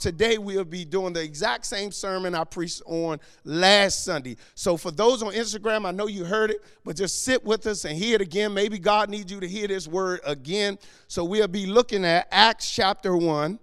today 0.00 0.38
we'll 0.38 0.64
be 0.64 0.84
doing 0.84 1.12
the 1.12 1.22
exact 1.22 1.66
same 1.66 1.92
sermon 1.92 2.34
I 2.34 2.44
preached 2.44 2.82
on 2.86 3.20
last 3.44 4.04
Sunday. 4.04 4.36
So 4.54 4.76
for 4.76 4.90
those 4.90 5.22
on 5.22 5.32
Instagram, 5.32 5.86
I 5.86 5.90
know 5.90 6.06
you 6.06 6.24
heard 6.24 6.50
it, 6.50 6.64
but 6.84 6.96
just 6.96 7.22
sit 7.22 7.44
with 7.44 7.66
us 7.66 7.84
and 7.84 7.96
hear 7.96 8.16
it 8.16 8.20
again. 8.20 8.52
Maybe 8.54 8.78
God 8.78 9.10
needs 9.10 9.30
you 9.30 9.38
to 9.40 9.48
hear 9.48 9.68
this 9.68 9.86
word 9.86 10.20
again. 10.24 10.78
So 11.06 11.24
we'll 11.24 11.46
be 11.46 11.66
looking 11.66 12.04
at 12.04 12.26
Acts 12.30 12.70
chapter 12.70 13.16
1, 13.16 13.58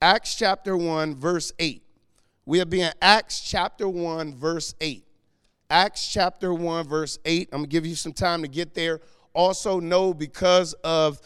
Acts 0.00 0.34
chapter 0.36 0.76
1, 0.76 1.16
verse 1.16 1.52
8. 1.58 1.82
We'll 2.46 2.64
be 2.64 2.80
in 2.80 2.92
Acts 3.02 3.40
chapter 3.40 3.88
1, 3.88 4.36
verse 4.36 4.74
8. 4.80 5.04
Acts 5.70 6.06
chapter 6.06 6.52
1, 6.52 6.86
verse 6.86 7.18
8. 7.24 7.48
I'm 7.52 7.60
going 7.60 7.70
to 7.70 7.72
give 7.72 7.86
you 7.86 7.94
some 7.94 8.12
time 8.12 8.42
to 8.42 8.48
get 8.48 8.74
there. 8.74 9.00
Also, 9.32 9.80
know 9.80 10.12
because 10.12 10.74
of 10.84 11.20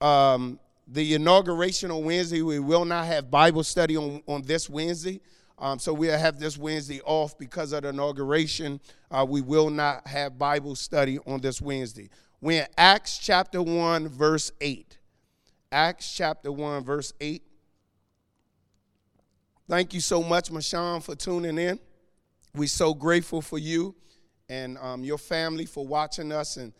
um, 0.00 0.58
the 0.86 1.14
inauguration 1.14 1.90
on 1.90 2.04
Wednesday, 2.04 2.42
we 2.42 2.60
will 2.60 2.84
not 2.84 3.06
have 3.06 3.30
Bible 3.30 3.64
study 3.64 3.96
on, 3.96 4.22
on 4.26 4.42
this 4.42 4.70
Wednesday. 4.70 5.20
Um, 5.58 5.78
so 5.78 5.92
we'll 5.92 6.18
have 6.18 6.38
this 6.38 6.58
Wednesday 6.58 7.00
off 7.04 7.36
because 7.38 7.72
of 7.72 7.82
the 7.82 7.88
inauguration. 7.88 8.80
Uh, 9.10 9.26
we 9.28 9.40
will 9.40 9.70
not 9.70 10.06
have 10.06 10.38
Bible 10.38 10.74
study 10.74 11.18
on 11.26 11.40
this 11.40 11.60
Wednesday. 11.60 12.10
We're 12.40 12.62
in 12.62 12.68
Acts 12.76 13.18
chapter 13.18 13.62
1, 13.62 14.08
verse 14.08 14.52
8. 14.60 14.98
Acts 15.72 16.14
chapter 16.14 16.52
1, 16.52 16.84
verse 16.84 17.12
8. 17.20 17.42
Thank 19.68 19.94
you 19.94 20.00
so 20.00 20.22
much, 20.22 20.50
Mashawn, 20.50 21.02
for 21.02 21.16
tuning 21.16 21.58
in. 21.58 21.80
We're 22.54 22.68
so 22.68 22.94
grateful 22.94 23.42
for 23.42 23.58
you 23.58 23.94
and 24.48 24.78
um, 24.78 25.02
your 25.02 25.18
family 25.18 25.66
for 25.66 25.86
watching 25.86 26.30
us 26.30 26.56
and 26.56 26.72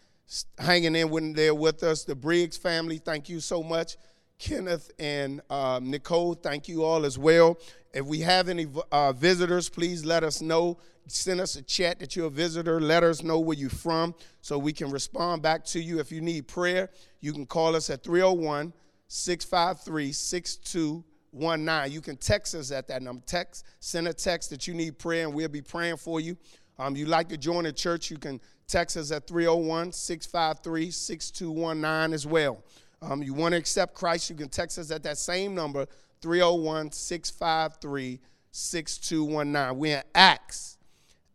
hanging 0.59 0.97
in 0.97 1.11
with, 1.11 1.35
there 1.35 1.55
with 1.55 1.83
us. 1.83 2.05
The 2.05 2.15
Briggs 2.15 2.57
family, 2.57 2.98
thank 2.98 3.29
you 3.29 3.41
so 3.41 3.62
much. 3.62 3.97
Kenneth 4.39 4.91
and 4.99 5.41
um, 5.51 5.91
Nicole, 5.91 6.35
thank 6.35 6.69
you 6.69 6.85
all 6.85 7.05
as 7.05 7.19
well. 7.19 7.59
If 7.95 8.05
we 8.05 8.21
have 8.21 8.49
any 8.49 8.66
uh, 8.93 9.12
visitors, 9.12 9.69
please 9.69 10.05
let 10.05 10.23
us 10.23 10.43
know. 10.43 10.79
Send 11.07 11.41
us 11.41 11.57
a 11.57 11.63
chat 11.63 12.01
that 12.01 12.16
you're 12.16 12.27
a 12.27 12.30
visitor. 12.30 12.80
Let 12.80 13.02
us 13.04 13.23
know 13.23 13.38
where 13.38 13.57
you're 13.57 13.71
from 13.71 14.15
so 14.43 14.59
we 14.59 14.73
can 14.73 14.91
respond 14.91 15.41
back 15.41 15.65
to 15.66 15.80
you. 15.80 16.01
If 16.01 16.10
you 16.10 16.21
need 16.21 16.49
prayer, 16.49 16.91
you 17.21 17.32
can 17.32 17.47
call 17.47 17.77
us 17.77 17.88
at 17.88 18.02
301 18.02 18.73
653 19.09 20.13
6219. 20.13 21.93
You 21.93 22.01
can 22.01 22.16
text 22.16 22.54
us 22.54 22.73
at 22.73 22.88
that 22.88 23.02
number. 23.02 23.23
Text, 23.24 23.65
send 23.79 24.09
a 24.09 24.13
text 24.13 24.51
that 24.51 24.66
you 24.66 24.74
need 24.74 24.99
prayer, 24.99 25.24
and 25.24 25.35
we'll 25.35 25.49
be 25.49 25.63
praying 25.63 25.97
for 25.97 26.21
you. 26.21 26.37
Um, 26.79 26.97
you 26.97 27.07
like 27.07 27.29
to 27.29 27.38
join 27.38 27.66
a 27.66 27.73
church, 27.73 28.10
you 28.10 28.19
can 28.19 28.41
text 28.67 28.97
us 28.97 29.11
at 29.11 29.27
301 29.27 29.93
653 29.93 30.91
6219 30.91 32.15
as 32.15 32.27
well. 32.27 32.63
Um, 33.03 33.23
you 33.23 33.35
want 33.35 33.53
to 33.53 33.59
accept 33.59 33.95
Christ, 33.95 34.31
you 34.31 34.37
can 34.37 34.49
text 34.49 34.79
us 34.79 34.91
at 34.91 35.03
that 35.03 35.19
same 35.19 35.55
number, 35.55 35.87
301 36.23 36.93
653 36.93 38.21
6219. 38.51 39.79
We're 39.79 39.99
in 39.99 40.03
Acts, 40.15 40.79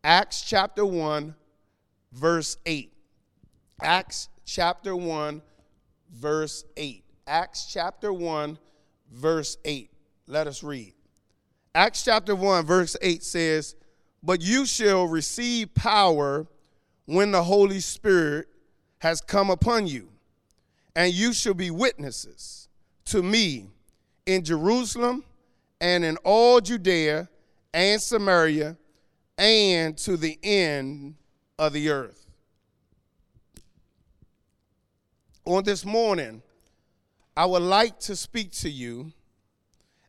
Acts 0.03 0.41
chapter 0.41 0.85
1, 0.85 1.35
verse 2.11 2.57
8. 2.65 2.91
Acts 3.81 4.29
chapter 4.45 4.95
1, 4.95 5.41
verse 6.13 6.65
8. 6.75 7.03
Acts 7.27 7.65
chapter 7.71 8.11
1, 8.11 8.57
verse 9.11 9.57
8. 9.63 9.89
Let 10.27 10.47
us 10.47 10.63
read. 10.63 10.93
Acts 11.73 12.03
chapter 12.03 12.35
1, 12.35 12.65
verse 12.65 12.97
8 13.01 13.23
says, 13.23 13.75
But 14.23 14.41
you 14.41 14.65
shall 14.65 15.07
receive 15.07 15.73
power 15.73 16.47
when 17.05 17.31
the 17.31 17.43
Holy 17.43 17.79
Spirit 17.79 18.47
has 18.99 19.21
come 19.21 19.49
upon 19.49 19.87
you, 19.87 20.09
and 20.95 21.13
you 21.13 21.33
shall 21.33 21.53
be 21.53 21.71
witnesses 21.71 22.67
to 23.05 23.23
me 23.23 23.69
in 24.25 24.43
Jerusalem 24.43 25.23
and 25.79 26.05
in 26.05 26.17
all 26.17 26.61
Judea 26.61 27.27
and 27.73 28.01
Samaria 28.01 28.77
and 29.37 29.97
to 29.97 30.17
the 30.17 30.37
end 30.43 31.15
of 31.57 31.73
the 31.73 31.89
earth. 31.89 32.25
On 35.45 35.63
this 35.63 35.83
morning, 35.83 36.43
I 37.35 37.45
would 37.45 37.63
like 37.63 37.99
to 38.01 38.15
speak 38.15 38.51
to 38.53 38.69
you 38.69 39.11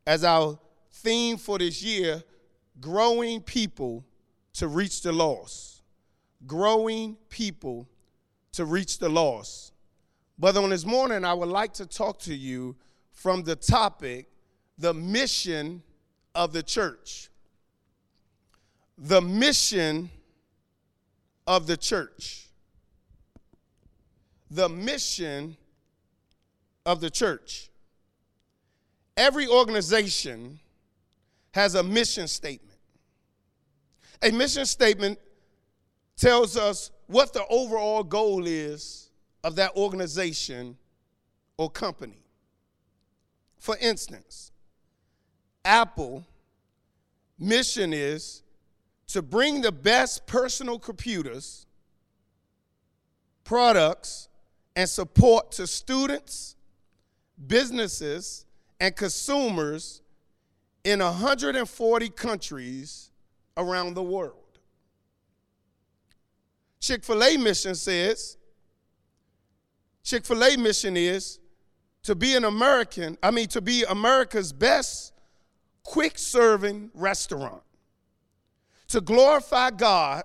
as 0.06 0.25
our 0.25 0.58
theme 0.91 1.38
for 1.38 1.58
this 1.58 1.82
year 1.82 2.22
growing 2.81 3.41
people 3.41 4.04
to 4.54 4.69
reach 4.69 5.00
the 5.02 5.12
lost 5.12 5.72
growing 6.47 7.16
people 7.28 7.88
to 8.53 8.64
reach 8.64 8.98
the 8.98 9.08
lost. 9.08 9.72
But 10.38 10.56
on 10.56 10.70
this 10.70 10.84
morning, 10.84 11.25
I 11.25 11.34
would 11.34 11.48
like 11.48 11.72
to 11.75 11.86
talk 11.86 12.19
to 12.20 12.34
you 12.34 12.76
from 13.12 13.42
the 13.42 13.56
topic 13.56 14.28
the 14.78 14.94
mission 14.94 15.82
of 16.34 16.52
the 16.52 16.62
church. 16.62 17.31
The 18.98 19.20
mission 19.20 20.10
of 21.47 21.66
the 21.66 21.76
church. 21.76 22.48
The 24.50 24.69
mission 24.69 25.56
of 26.84 27.00
the 27.00 27.10
church. 27.10 27.70
Every 29.16 29.47
organization 29.47 30.58
has 31.52 31.75
a 31.75 31.82
mission 31.82 32.26
statement. 32.26 32.78
A 34.22 34.31
mission 34.31 34.66
statement 34.66 35.19
tells 36.17 36.56
us 36.56 36.91
what 37.06 37.33
the 37.33 37.47
overall 37.49 38.03
goal 38.03 38.47
is 38.47 39.11
of 39.45 39.56
that 39.56 39.77
organization 39.77 40.77
or 41.56 41.71
company. 41.71 42.23
For 43.59 43.77
instance, 43.81 44.50
Apple 45.65 46.25
mission 47.39 47.93
is 47.93 48.43
to 49.09 49.23
bring 49.23 49.61
the 49.61 49.73
best 49.73 50.27
personal 50.27 50.78
computers, 50.78 51.67
products, 53.44 54.29
and 54.75 54.89
support 54.89 55.53
to 55.53 55.67
students, 55.67 56.56
businesses, 57.47 58.47
and 58.81 58.97
consumers 58.97 60.00
in 60.84 61.00
140 61.00 62.09
countries 62.11 63.11
around 63.56 63.94
the 63.94 64.03
world. 64.03 64.51
Chick 66.82 67.04
fil 67.04 67.22
A 67.22 67.37
mission 67.37 67.76
says, 67.76 68.37
Chick 70.03 70.26
fil 70.26 70.43
A 70.43 70.56
mission 70.56 70.97
is 70.97 71.38
to 72.03 72.16
be 72.16 72.34
an 72.34 72.44
American, 72.44 73.16
I 73.22 73.31
mean, 73.31 73.47
to 73.48 73.60
be 73.60 73.84
America's 73.84 74.53
best 74.53 75.12
quick 75.84 76.19
serving 76.19 76.91
restaurant, 76.93 77.62
to 78.88 79.00
glorify 79.00 79.70
God 79.70 80.25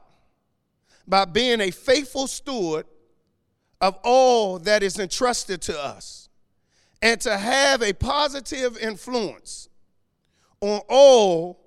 by 1.07 1.25
being 1.25 1.61
a 1.61 1.69
faithful 1.69 2.25
steward 2.25 2.87
of 3.79 3.95
all 4.03 4.57
that 4.57 4.81
is 4.81 4.97
entrusted 4.97 5.61
to 5.61 5.79
us, 5.79 6.27
and 7.03 7.21
to 7.21 7.37
have 7.37 7.83
a 7.83 7.93
positive 7.93 8.79
influence 8.79 9.69
on 10.59 10.81
all 10.89 11.59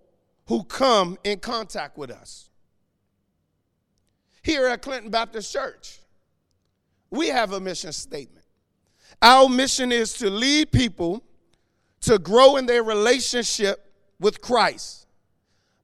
who 0.49 0.65
come 0.65 1.17
in 1.22 1.39
contact 1.39 1.97
with 1.97 2.11
us 2.11 2.50
here 4.43 4.67
at 4.67 4.83
Clinton 4.83 5.11
Baptist 5.11 5.53
Church. 5.53 5.99
We 7.11 7.28
have 7.28 7.53
a 7.53 7.61
mission 7.61 7.93
statement. 7.93 8.45
Our 9.21 9.49
mission 9.49 9.93
is 9.93 10.15
to 10.15 10.31
lead 10.31 10.73
people 10.73 11.23
to 12.03 12.19
grow 12.19 12.56
in 12.56 12.67
their 12.67 12.83
relationship 12.83 13.93
with 14.19 14.41
Christ 14.41 15.06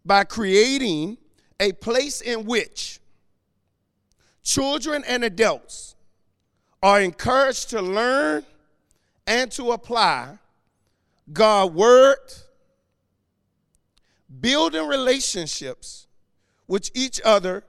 by 0.04 0.24
creating 0.24 1.18
a 1.60 1.72
place 1.72 2.20
in 2.20 2.44
which 2.44 3.00
children 4.42 5.04
and 5.06 5.24
adults 5.24 5.96
are 6.82 7.00
encouraged 7.00 7.70
to 7.70 7.82
learn 7.82 8.44
and 9.26 9.50
to 9.52 9.72
apply 9.72 10.38
God's 11.32 11.74
word, 11.74 12.18
building 14.40 14.86
relationships 14.86 16.06
with 16.68 16.90
each 16.94 17.20
other 17.24 17.64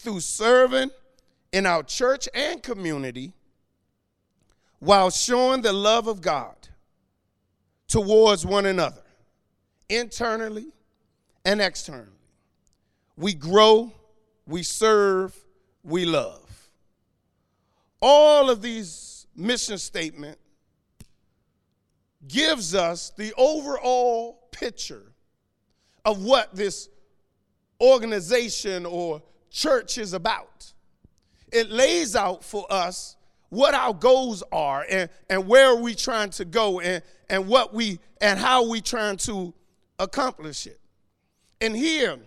through 0.00 0.20
serving 0.20 0.90
in 1.52 1.66
our 1.66 1.82
church 1.82 2.28
and 2.34 2.62
community 2.62 3.32
while 4.78 5.10
showing 5.10 5.60
the 5.60 5.72
love 5.72 6.06
of 6.06 6.22
God 6.22 6.56
towards 7.86 8.46
one 8.46 8.64
another, 8.66 9.02
internally 9.88 10.66
and 11.44 11.60
externally. 11.60 12.06
We 13.16 13.34
grow, 13.34 13.92
we 14.46 14.62
serve, 14.62 15.36
we 15.84 16.06
love. 16.06 16.70
All 18.00 18.48
of 18.48 18.62
these 18.62 19.26
mission 19.36 19.76
statement 19.76 20.38
gives 22.26 22.74
us 22.74 23.10
the 23.10 23.34
overall 23.36 24.48
picture 24.50 25.12
of 26.06 26.24
what 26.24 26.54
this 26.54 26.88
organization 27.82 28.86
or 28.86 29.22
church 29.50 29.98
is 29.98 30.12
about. 30.12 30.72
It 31.52 31.70
lays 31.70 32.14
out 32.14 32.44
for 32.44 32.66
us 32.70 33.16
what 33.48 33.74
our 33.74 33.92
goals 33.92 34.42
are 34.52 34.86
and, 34.88 35.10
and 35.28 35.46
where 35.46 35.68
are 35.68 35.80
we 35.80 35.94
trying 35.94 36.30
to 36.30 36.44
go 36.44 36.80
and, 36.80 37.02
and 37.28 37.48
what 37.48 37.74
we 37.74 37.98
and 38.20 38.38
how 38.38 38.68
we 38.68 38.80
trying 38.80 39.16
to 39.16 39.52
accomplish 39.98 40.66
it. 40.66 40.80
And 41.60 41.76
here, 41.76 42.18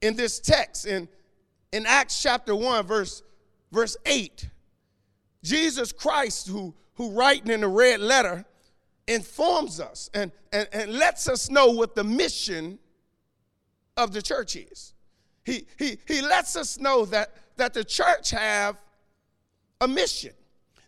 in 0.00 0.16
this 0.16 0.40
text, 0.40 0.86
in, 0.86 1.08
in 1.72 1.86
Acts 1.86 2.22
chapter 2.22 2.54
1, 2.54 2.86
verse, 2.86 3.22
verse 3.72 3.96
8, 4.04 4.48
Jesus 5.42 5.92
Christ, 5.92 6.48
who, 6.48 6.74
who 6.94 7.10
writing 7.10 7.50
in 7.50 7.60
the 7.60 7.68
red 7.68 8.00
letter, 8.00 8.44
informs 9.06 9.80
us 9.80 10.10
and, 10.14 10.32
and, 10.52 10.68
and 10.72 10.92
lets 10.94 11.28
us 11.28 11.50
know 11.50 11.70
what 11.70 11.94
the 11.94 12.04
mission 12.04 12.78
of 13.96 14.12
the 14.12 14.22
church 14.22 14.56
is. 14.56 14.93
He, 15.44 15.66
he, 15.78 15.98
he 16.06 16.22
lets 16.22 16.56
us 16.56 16.78
know 16.78 17.04
that, 17.06 17.32
that 17.56 17.74
the 17.74 17.84
church 17.84 18.30
have 18.30 18.76
a 19.80 19.88
mission. 19.88 20.32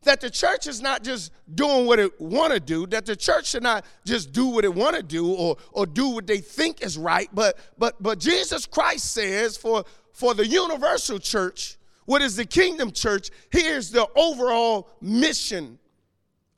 That 0.03 0.21
the 0.21 0.31
church 0.31 0.67
is 0.67 0.81
not 0.81 1.03
just 1.03 1.33
doing 1.55 1.87
what 1.87 1.99
it 1.99 2.21
want 2.21 2.53
to 2.53 2.61
do 2.61 2.87
that 2.89 3.07
the 3.07 3.17
church 3.17 3.49
should 3.49 3.65
not 3.65 3.85
just 4.05 4.33
do 4.33 4.47
what 4.47 4.65
it 4.65 4.73
want 4.73 4.95
to 4.95 5.03
do 5.03 5.35
or, 5.35 5.57
or 5.73 5.85
do 5.85 6.11
what 6.11 6.29
they 6.29 6.39
think 6.39 6.81
is 6.81 6.97
right 6.97 7.29
but 7.35 7.59
but 7.77 8.01
but 8.01 8.21
jesus 8.21 8.67
christ 8.67 9.13
says 9.13 9.57
for 9.57 9.85
for 10.13 10.33
the 10.33 10.47
universal 10.47 11.19
church 11.19 11.77
what 12.05 12.23
is 12.23 12.37
the 12.37 12.45
kingdom 12.45 12.93
church 12.93 13.31
here's 13.51 13.91
the 13.91 14.09
overall 14.15 14.89
mission 15.01 15.77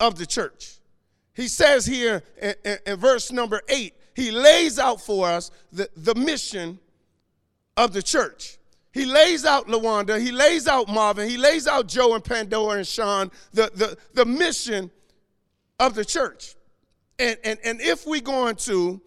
of 0.00 0.18
the 0.18 0.26
church. 0.26 0.78
He 1.34 1.48
says 1.48 1.86
here 1.86 2.22
in, 2.40 2.54
in, 2.64 2.78
in 2.86 2.96
verse 2.96 3.30
number 3.30 3.62
eight 3.68 3.94
he 4.14 4.32
lays 4.32 4.78
out 4.78 5.00
for 5.00 5.28
us 5.28 5.50
the, 5.72 5.88
the 5.96 6.14
mission 6.14 6.80
of 7.78 7.94
the 7.94 8.02
church 8.02 8.58
he 8.98 9.04
lays 9.04 9.44
out 9.44 9.68
Lawanda, 9.68 10.20
he 10.20 10.32
lays 10.32 10.66
out 10.66 10.88
Marvin, 10.88 11.28
he 11.28 11.36
lays 11.36 11.66
out 11.68 11.86
Joe 11.86 12.14
and 12.14 12.24
Pandora 12.24 12.78
and 12.78 12.86
Sean, 12.86 13.30
the, 13.52 13.70
the, 13.74 13.96
the 14.14 14.24
mission 14.24 14.90
of 15.78 15.94
the 15.94 16.04
church. 16.04 16.56
And, 17.18 17.36
and, 17.44 17.58
and 17.64 17.80
if 17.80 18.06
we're 18.06 18.20
going 18.20 18.56
to, 18.56 19.00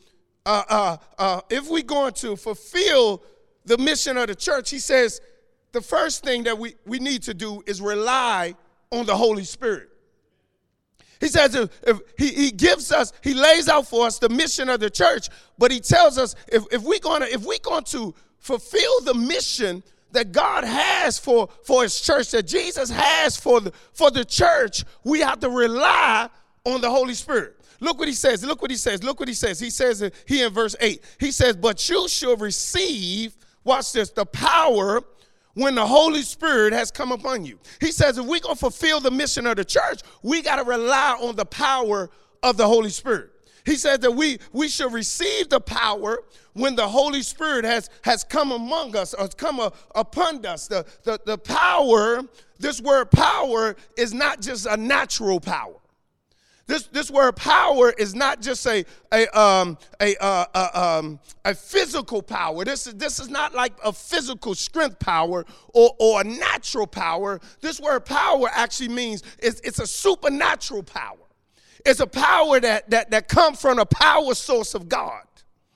uh, 0.46 0.64
uh, 0.70 0.98
uh, 1.18 1.42
if 1.50 1.70
we're 1.70 1.84
going 1.84 2.14
to 2.14 2.36
fulfill 2.36 3.24
the 3.66 3.78
mission 3.78 4.18
of 4.18 4.28
the 4.28 4.36
church, 4.36 4.70
he 4.70 4.80
says 4.80 5.20
the 5.72 5.82
first 5.82 6.24
thing 6.24 6.44
that 6.44 6.58
we, 6.58 6.76
we 6.86 7.00
need 7.00 7.24
to 7.24 7.34
do 7.34 7.64
is 7.66 7.82
rely 7.82 8.56
on 8.92 9.06
the 9.06 9.16
Holy 9.16 9.44
Spirit. 9.44 9.90
He 11.20 11.28
says 11.28 11.54
if, 11.54 11.70
if, 11.84 12.00
he, 12.18 12.30
he 12.30 12.52
gives 12.52 12.92
us, 12.92 13.14
he 13.22 13.34
lays 13.34 13.68
out 13.68 13.88
for 13.88 14.08
us 14.08 14.20
the 14.20 14.30
mission 14.30 14.70
of 14.70 14.80
the 14.80 14.90
church, 14.90 15.28
but 15.58 15.70
he 15.72 15.80
tells 15.80 16.18
us 16.18 16.36
if, 16.48 16.64
if 16.72 16.82
we're 16.82 17.00
gonna, 17.00 17.26
if 17.26 17.44
we're 17.44 17.60
going 17.60 17.84
to 17.86 18.16
fulfill 18.42 19.02
the 19.02 19.14
mission 19.14 19.82
that 20.12 20.34
God 20.34 20.66
has 20.66 21.18
for, 21.18 21.48
for 21.64 21.84
his 21.84 22.02
church, 22.02 22.32
that 22.32 22.46
Jesus 22.46 22.90
has 22.90 23.38
for 23.38 23.62
the, 23.62 23.72
for 23.94 24.12
the 24.12 24.26
church, 24.26 24.84
we 25.06 25.22
have 25.22 25.40
to 25.40 25.50
rely 25.50 26.30
on 26.66 26.82
the 26.82 26.90
Holy 26.90 27.14
Spirit. 27.14 27.56
Look 27.80 27.98
what 27.98 28.08
he 28.08 28.14
says. 28.14 28.46
Look 28.46 28.62
what 28.62 28.70
he 28.70 28.78
says. 28.78 29.04
Look 29.04 29.20
what 29.20 29.30
he 29.30 29.34
says. 29.34 29.60
He 29.60 29.70
says 29.70 30.04
here 30.28 30.48
in 30.48 30.54
verse 30.54 30.76
8. 30.80 31.02
He 31.20 31.32
says, 31.32 31.56
But 31.56 31.88
you 31.90 32.08
shall 32.08 32.36
receive, 32.36 33.36
watch 33.64 33.94
this, 33.94 34.10
the 34.12 34.26
power 34.26 35.02
when 35.54 35.76
the 35.76 35.86
Holy 35.86 36.22
Spirit 36.22 36.74
has 36.74 36.92
come 36.92 37.12
upon 37.12 37.46
you. 37.46 37.60
He 37.80 37.92
says, 37.92 38.18
if 38.18 38.26
we're 38.26 38.40
going 38.40 38.56
to 38.56 38.60
fulfill 38.60 39.00
the 39.00 39.12
mission 39.12 39.46
of 39.48 39.58
the 39.58 39.66
church, 39.66 40.02
we 40.22 40.42
got 40.42 40.58
to 40.58 40.64
rely 40.64 41.18
on 41.20 41.36
the 41.36 41.46
power 41.46 42.10
of 42.44 42.58
the 42.58 42.66
Holy 42.66 42.90
Spirit. 42.90 43.32
He 43.66 43.76
said 43.76 44.02
that 44.02 44.12
we, 44.12 44.40
we 44.52 44.68
should 44.68 44.92
receive 44.92 45.50
the 45.50 45.60
power 45.60 46.24
when 46.54 46.76
the 46.76 46.88
Holy 46.88 47.22
Spirit 47.22 47.66
has, 47.66 47.90
has 48.04 48.24
come 48.24 48.52
among 48.52 48.96
us 48.96 49.14
or 49.14 49.28
come 49.30 49.60
a, 49.60 49.72
upon 49.96 50.46
us. 50.46 50.68
The, 50.68 50.86
the, 51.04 51.20
the 51.26 51.38
power, 51.38 52.22
this 52.60 52.82
word 52.82 53.12
power, 53.12 53.76
is 53.98 54.14
not 54.14 54.42
just 54.42 54.66
a 54.66 54.78
natural 54.78 55.40
power. 55.40 55.76
This, 56.68 56.84
this 56.84 57.12
word 57.12 57.36
power 57.36 57.92
is 57.98 58.16
not 58.16 58.42
just 58.42 58.66
a, 58.66 58.86
a, 59.12 59.28
um, 59.38 59.78
a, 60.00 60.16
uh, 60.24 60.46
uh, 60.54 61.00
um, 61.00 61.20
a 61.44 61.54
physical 61.54 62.22
power. 62.22 62.64
This 62.64 62.88
is, 62.88 62.94
this 62.94 63.20
is 63.20 63.30
not 63.30 63.54
like 63.54 63.74
a 63.84 63.92
physical 63.92 64.56
strength 64.56 64.98
power 64.98 65.46
or, 65.74 65.94
or 66.00 66.22
a 66.22 66.24
natural 66.24 66.88
power. 66.88 67.42
This 67.60 67.82
word 67.82 68.06
power 68.06 68.50
actually 68.54 68.90
means 68.90 69.22
it's, 69.40 69.60
it's 69.62 69.80
a 69.80 69.88
supernatural 69.88 70.84
power. 70.84 71.18
It's 71.86 72.00
a 72.00 72.08
power 72.08 72.60
that, 72.60 72.90
that, 72.90 73.12
that 73.12 73.28
comes 73.28 73.62
from 73.62 73.80
a 73.80 73.86
power 73.86 74.34
source 74.34 74.74
of 74.74 74.90
God. 74.90 75.24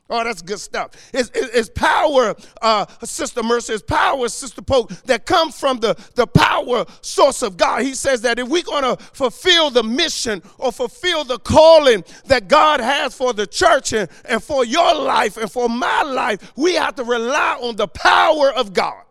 Oh, 0.08 0.24
that's 0.24 0.44
good 0.44 0.60
stuff. 0.60 0.92
It's, 1.14 1.32
it's 1.34 1.70
power, 1.70 2.36
uh, 2.62 2.86
Sister 3.04 3.42
Mercy, 3.42 3.74
it's 3.74 3.82
power, 3.82 4.30
Sister 4.30 4.62
Pope, 4.62 4.94
that 5.06 5.26
comes 5.26 5.60
from 5.60 5.80
the, 5.80 5.96
the 6.14 6.28
power 6.28 6.86
source 7.02 7.42
of 7.42 7.58
God. 7.58 7.82
He 7.82 7.96
says 7.96 8.22
that 8.22 8.38
if 8.38 8.48
we're 8.48 8.62
going 8.62 8.84
to 8.84 9.04
fulfill 9.04 9.72
the 9.72 9.82
mission 9.82 10.44
or 10.60 10.72
fulfill 10.72 11.24
the 11.24 11.40
calling 11.40 12.04
that 12.26 12.48
God 12.48 12.82
has 12.82 13.16
for 13.16 13.34
the 13.34 13.48
church 13.48 13.94
and, 13.94 14.08
and 14.26 14.44
for 14.44 14.64
your 14.64 14.94
life 14.94 15.38
and 15.38 15.52
for 15.52 15.68
my 15.68 16.04
life, 16.04 16.54
we 16.56 16.76
have 16.76 16.94
to 16.96 17.04
rely 17.04 17.58
on 17.60 17.76
the 17.76 17.88
power 17.88 18.54
of 18.54 18.74
God. 18.74 19.05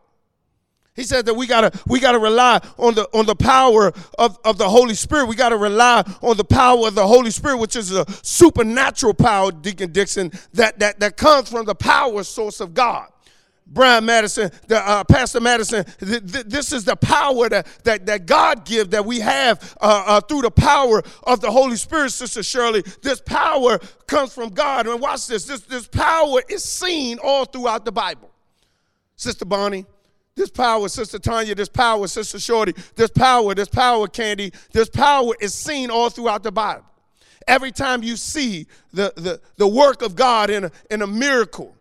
He 0.94 1.02
said 1.02 1.26
that 1.26 1.35
we 1.35 1.49
gotta 1.49 1.73
we 1.87 1.99
gotta 1.99 2.20
rely 2.20 2.61
on 2.79 2.94
the 2.94 3.08
on 3.12 3.26
the 3.26 3.35
power 3.35 3.93
of, 4.17 4.38
of 4.44 4.58
the 4.58 4.69
Holy 4.69 4.94
Spirit. 4.94 5.26
We 5.26 5.35
gotta 5.35 5.56
rely 5.56 6.05
on 6.23 6.37
the 6.37 6.44
power 6.44 6.87
of 6.87 6.94
the 6.94 7.06
Holy 7.06 7.32
Spirit, 7.32 7.58
which 7.58 7.75
is 7.75 7.93
a 7.93 8.06
supernatural 8.23 9.14
power, 9.14 9.50
Deacon 9.50 9.91
Dixon, 9.91 10.31
that 10.52 10.79
that, 10.79 11.00
that 11.00 11.17
comes 11.17 11.50
from 11.50 11.67
the 11.67 11.75
power 11.75 12.23
source 12.23 12.61
of 12.61 12.75
God. 12.75 13.08
Brian 13.67 14.05
Madison, 14.05 14.50
the, 14.69 14.76
uh, 14.79 15.02
Pastor 15.05 15.41
Madison, 15.41 15.85
th- 15.85 16.32
th- 16.32 16.44
this 16.46 16.73
is 16.73 16.85
the 16.85 16.96
power 16.96 17.49
that, 17.49 17.67
that, 17.85 18.06
that 18.06 18.26
God 18.26 18.64
gives 18.67 18.91
that 18.91 19.05
we 19.05 19.20
have 19.20 19.76
uh, 19.81 20.05
uh, 20.06 20.20
through 20.20 20.43
the 20.43 20.50
power 20.50 21.02
of 21.25 21.41
the 21.41 21.50
Holy 21.50 21.76
Spirit, 21.76 22.11
Sister 22.11 22.43
Shirley. 22.43 22.82
This 23.02 23.23
power 23.23 23.79
comes 24.06 24.35
from 24.35 24.50
God. 24.50 24.87
And 24.87 25.00
watch 25.00 25.26
this. 25.26 25.46
This, 25.46 25.62
this 25.62 25.88
power 25.88 26.43
is 26.49 26.62
seen 26.62 27.19
all 27.25 27.46
throughout 27.46 27.87
the 27.87 27.93
Bible. 27.93 28.31
Sister 29.17 29.46
Bonnie, 29.46 29.87
this 30.36 30.50
power, 30.50 30.88
Sister 30.88 31.19
Tanya, 31.19 31.54
this 31.54 31.69
power, 31.69 32.06
Sister 32.08 32.40
Shorty, 32.40 32.75
this 32.96 33.10
power, 33.10 33.54
this 33.54 33.69
power, 33.69 34.08
Candy, 34.08 34.52
this 34.72 34.88
power 34.88 35.32
is 35.40 35.54
seen 35.54 35.90
all 35.90 36.10
throughout 36.10 36.42
the 36.42 36.52
Bible. 36.52 36.84
Every 37.46 37.72
time 37.72 38.02
you 38.02 38.16
see 38.16 38.66
the, 38.92 39.12
the, 39.16 39.40
the 39.56 39.69
work 39.69 40.02
of 40.02 40.16
God 40.16 40.50
in 40.50 40.64
a, 40.64 40.72
in 40.90 41.02
a 41.02 41.06
miracle, 41.06 41.76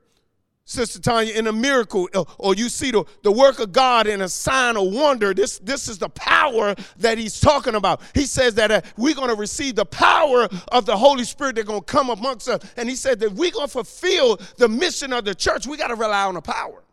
Sister 0.65 0.99
Tanya, 0.99 1.33
in 1.33 1.47
a 1.47 1.51
miracle, 1.51 2.07
or 2.37 2.55
you 2.55 2.69
see 2.69 2.91
the, 2.91 3.03
the 3.23 3.31
work 3.31 3.59
of 3.59 3.71
God 3.71 4.07
in 4.07 4.21
a 4.21 4.29
sign 4.29 4.77
of 4.77 4.93
wonder, 4.93 5.33
this, 5.33 5.59
this 5.59 5.87
is 5.87 5.97
the 5.97 6.09
power 6.09 6.75
that 6.97 7.17
he's 7.17 7.39
talking 7.39 7.75
about. 7.75 8.01
He 8.13 8.25
says 8.25 8.55
that 8.55 8.71
uh, 8.71 8.81
we're 8.95 9.15
going 9.15 9.29
to 9.29 9.35
receive 9.35 9.75
the 9.75 9.85
power 9.85 10.47
of 10.71 10.85
the 10.85 10.95
Holy 10.95 11.25
Spirit 11.25 11.55
that's 11.55 11.67
going 11.67 11.81
to 11.81 11.85
come 11.85 12.09
amongst 12.09 12.47
us. 12.47 12.63
And 12.77 12.87
he 12.87 12.95
said 12.95 13.19
that 13.21 13.33
we're 13.33 13.51
going 13.51 13.67
to 13.67 13.71
fulfill 13.71 14.39
the 14.57 14.69
mission 14.69 15.11
of 15.11 15.25
the 15.25 15.35
church. 15.35 15.67
We 15.67 15.75
got 15.75 15.87
to 15.87 15.95
rely 15.95 16.25
on 16.25 16.35
the 16.35 16.41
power. 16.41 16.83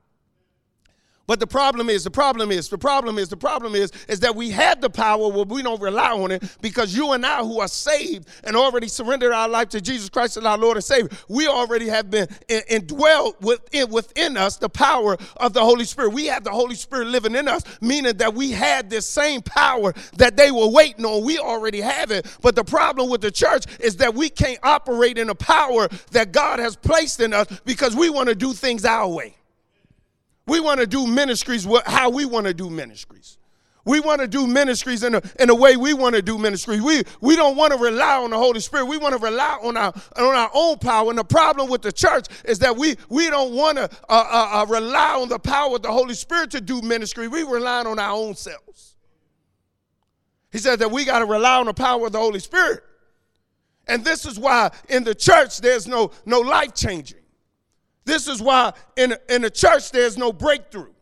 But 1.30 1.38
the 1.38 1.46
problem 1.46 1.88
is, 1.88 2.02
the 2.02 2.10
problem 2.10 2.50
is, 2.50 2.68
the 2.68 2.76
problem 2.76 3.16
is, 3.16 3.28
the 3.28 3.36
problem 3.36 3.76
is, 3.76 3.92
is 4.08 4.18
that 4.18 4.34
we 4.34 4.50
have 4.50 4.80
the 4.80 4.90
power, 4.90 5.30
but 5.30 5.46
we 5.46 5.62
don't 5.62 5.80
rely 5.80 6.10
on 6.10 6.32
it 6.32 6.42
because 6.60 6.92
you 6.92 7.12
and 7.12 7.24
I, 7.24 7.44
who 7.44 7.60
are 7.60 7.68
saved 7.68 8.28
and 8.42 8.56
already 8.56 8.88
surrendered 8.88 9.30
our 9.30 9.48
life 9.48 9.68
to 9.68 9.80
Jesus 9.80 10.08
Christ 10.08 10.38
as 10.38 10.44
our 10.44 10.58
Lord 10.58 10.76
and 10.76 10.82
Savior, 10.82 11.08
we 11.28 11.46
already 11.46 11.86
have 11.86 12.10
been 12.10 12.26
indwelt 12.68 13.40
within, 13.42 13.90
within 13.90 14.36
us 14.36 14.56
the 14.56 14.68
power 14.68 15.16
of 15.36 15.52
the 15.52 15.60
Holy 15.60 15.84
Spirit. 15.84 16.14
We 16.14 16.26
have 16.26 16.42
the 16.42 16.50
Holy 16.50 16.74
Spirit 16.74 17.06
living 17.06 17.36
in 17.36 17.46
us, 17.46 17.62
meaning 17.80 18.16
that 18.16 18.34
we 18.34 18.50
had 18.50 18.90
this 18.90 19.06
same 19.06 19.40
power 19.40 19.94
that 20.16 20.36
they 20.36 20.50
were 20.50 20.66
waiting 20.66 21.04
on. 21.04 21.24
We 21.24 21.38
already 21.38 21.80
have 21.80 22.10
it. 22.10 22.26
But 22.42 22.56
the 22.56 22.64
problem 22.64 23.08
with 23.08 23.20
the 23.20 23.30
church 23.30 23.66
is 23.78 23.98
that 23.98 24.16
we 24.16 24.30
can't 24.30 24.58
operate 24.64 25.16
in 25.16 25.28
the 25.28 25.36
power 25.36 25.86
that 26.10 26.32
God 26.32 26.58
has 26.58 26.74
placed 26.74 27.20
in 27.20 27.32
us 27.32 27.46
because 27.64 27.94
we 27.94 28.10
want 28.10 28.30
to 28.30 28.34
do 28.34 28.52
things 28.52 28.84
our 28.84 29.06
way. 29.06 29.36
We 30.50 30.58
want 30.58 30.80
to 30.80 30.86
do 30.86 31.06
ministries 31.06 31.64
how 31.86 32.10
we 32.10 32.24
want 32.24 32.46
to 32.46 32.52
do 32.52 32.68
ministries. 32.68 33.38
We 33.84 34.00
want 34.00 34.20
to 34.20 34.26
do 34.26 34.48
ministries 34.48 35.04
in 35.04 35.14
a, 35.14 35.22
in 35.38 35.48
a 35.48 35.54
way 35.54 35.76
we 35.76 35.94
want 35.94 36.16
to 36.16 36.22
do 36.22 36.38
ministries. 36.38 36.82
We, 36.82 37.04
we 37.20 37.36
don't 37.36 37.56
want 37.56 37.72
to 37.72 37.78
rely 37.78 38.16
on 38.16 38.30
the 38.30 38.36
Holy 38.36 38.58
Spirit. 38.58 38.86
We 38.86 38.98
want 38.98 39.16
to 39.16 39.20
rely 39.20 39.60
on 39.62 39.76
our, 39.76 39.92
on 40.16 40.34
our 40.34 40.50
own 40.52 40.78
power. 40.78 41.08
And 41.08 41.16
the 41.16 41.24
problem 41.24 41.70
with 41.70 41.82
the 41.82 41.92
church 41.92 42.26
is 42.44 42.58
that 42.58 42.76
we, 42.76 42.96
we 43.08 43.30
don't 43.30 43.54
want 43.54 43.78
to 43.78 43.84
uh, 43.84 43.86
uh, 44.08 44.50
uh, 44.62 44.66
rely 44.68 45.20
on 45.20 45.28
the 45.28 45.38
power 45.38 45.76
of 45.76 45.82
the 45.82 45.92
Holy 45.92 46.14
Spirit 46.14 46.50
to 46.50 46.60
do 46.60 46.82
ministry. 46.82 47.28
We 47.28 47.44
rely 47.44 47.84
on 47.84 48.00
our 48.00 48.12
own 48.12 48.34
selves. 48.34 48.96
He 50.50 50.58
said 50.58 50.80
that 50.80 50.90
we 50.90 51.04
got 51.04 51.20
to 51.20 51.26
rely 51.26 51.58
on 51.58 51.66
the 51.66 51.74
power 51.74 52.06
of 52.06 52.12
the 52.12 52.18
Holy 52.18 52.40
Spirit. 52.40 52.82
And 53.86 54.04
this 54.04 54.26
is 54.26 54.36
why 54.36 54.72
in 54.88 55.04
the 55.04 55.14
church 55.14 55.60
there's 55.60 55.86
no, 55.86 56.10
no 56.26 56.40
life 56.40 56.74
changing. 56.74 57.19
This 58.04 58.28
is 58.28 58.40
why 58.42 58.72
in, 58.96 59.14
in 59.28 59.42
the 59.42 59.50
church 59.50 59.90
there's 59.90 60.16
no 60.16 60.32
breakthrough. 60.32 60.92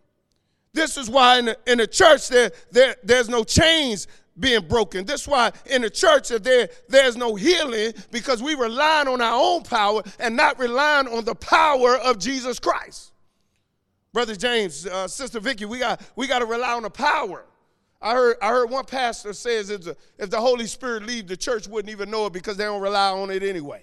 This 0.72 0.96
is 0.96 1.08
why 1.08 1.38
in 1.38 1.46
the, 1.46 1.58
in 1.66 1.78
the 1.78 1.86
church 1.86 2.28
there, 2.28 2.52
there, 2.70 2.96
there's 3.02 3.28
no 3.28 3.44
chains 3.44 4.06
being 4.38 4.66
broken. 4.66 5.04
This 5.04 5.22
is 5.22 5.28
why 5.28 5.52
in 5.66 5.82
the 5.82 5.90
church 5.90 6.28
there, 6.28 6.68
there's 6.88 7.16
no 7.16 7.34
healing 7.34 7.92
because 8.10 8.42
we 8.42 8.54
relying 8.54 9.08
on 9.08 9.20
our 9.20 9.34
own 9.34 9.62
power 9.62 10.02
and 10.20 10.36
not 10.36 10.58
relying 10.58 11.08
on 11.08 11.24
the 11.24 11.34
power 11.34 11.96
of 11.96 12.18
Jesus 12.18 12.58
Christ. 12.58 13.12
Brother 14.12 14.36
James, 14.36 14.86
uh, 14.86 15.08
Sister 15.08 15.40
Vicky, 15.40 15.64
we 15.64 15.78
got, 15.78 16.00
we 16.16 16.26
got 16.26 16.38
to 16.40 16.46
rely 16.46 16.72
on 16.72 16.82
the 16.82 16.90
power. 16.90 17.44
I 18.00 18.12
heard, 18.12 18.36
I 18.40 18.48
heard 18.48 18.70
one 18.70 18.84
pastor 18.84 19.32
says 19.32 19.70
if 19.70 19.82
the, 19.82 19.96
if 20.18 20.30
the 20.30 20.40
Holy 20.40 20.66
Spirit 20.66 21.04
leave, 21.04 21.26
the 21.26 21.36
church 21.36 21.66
wouldn't 21.66 21.90
even 21.90 22.10
know 22.10 22.26
it 22.26 22.32
because 22.32 22.56
they 22.56 22.64
don't 22.64 22.80
rely 22.80 23.10
on 23.10 23.30
it 23.30 23.42
anyway. 23.42 23.82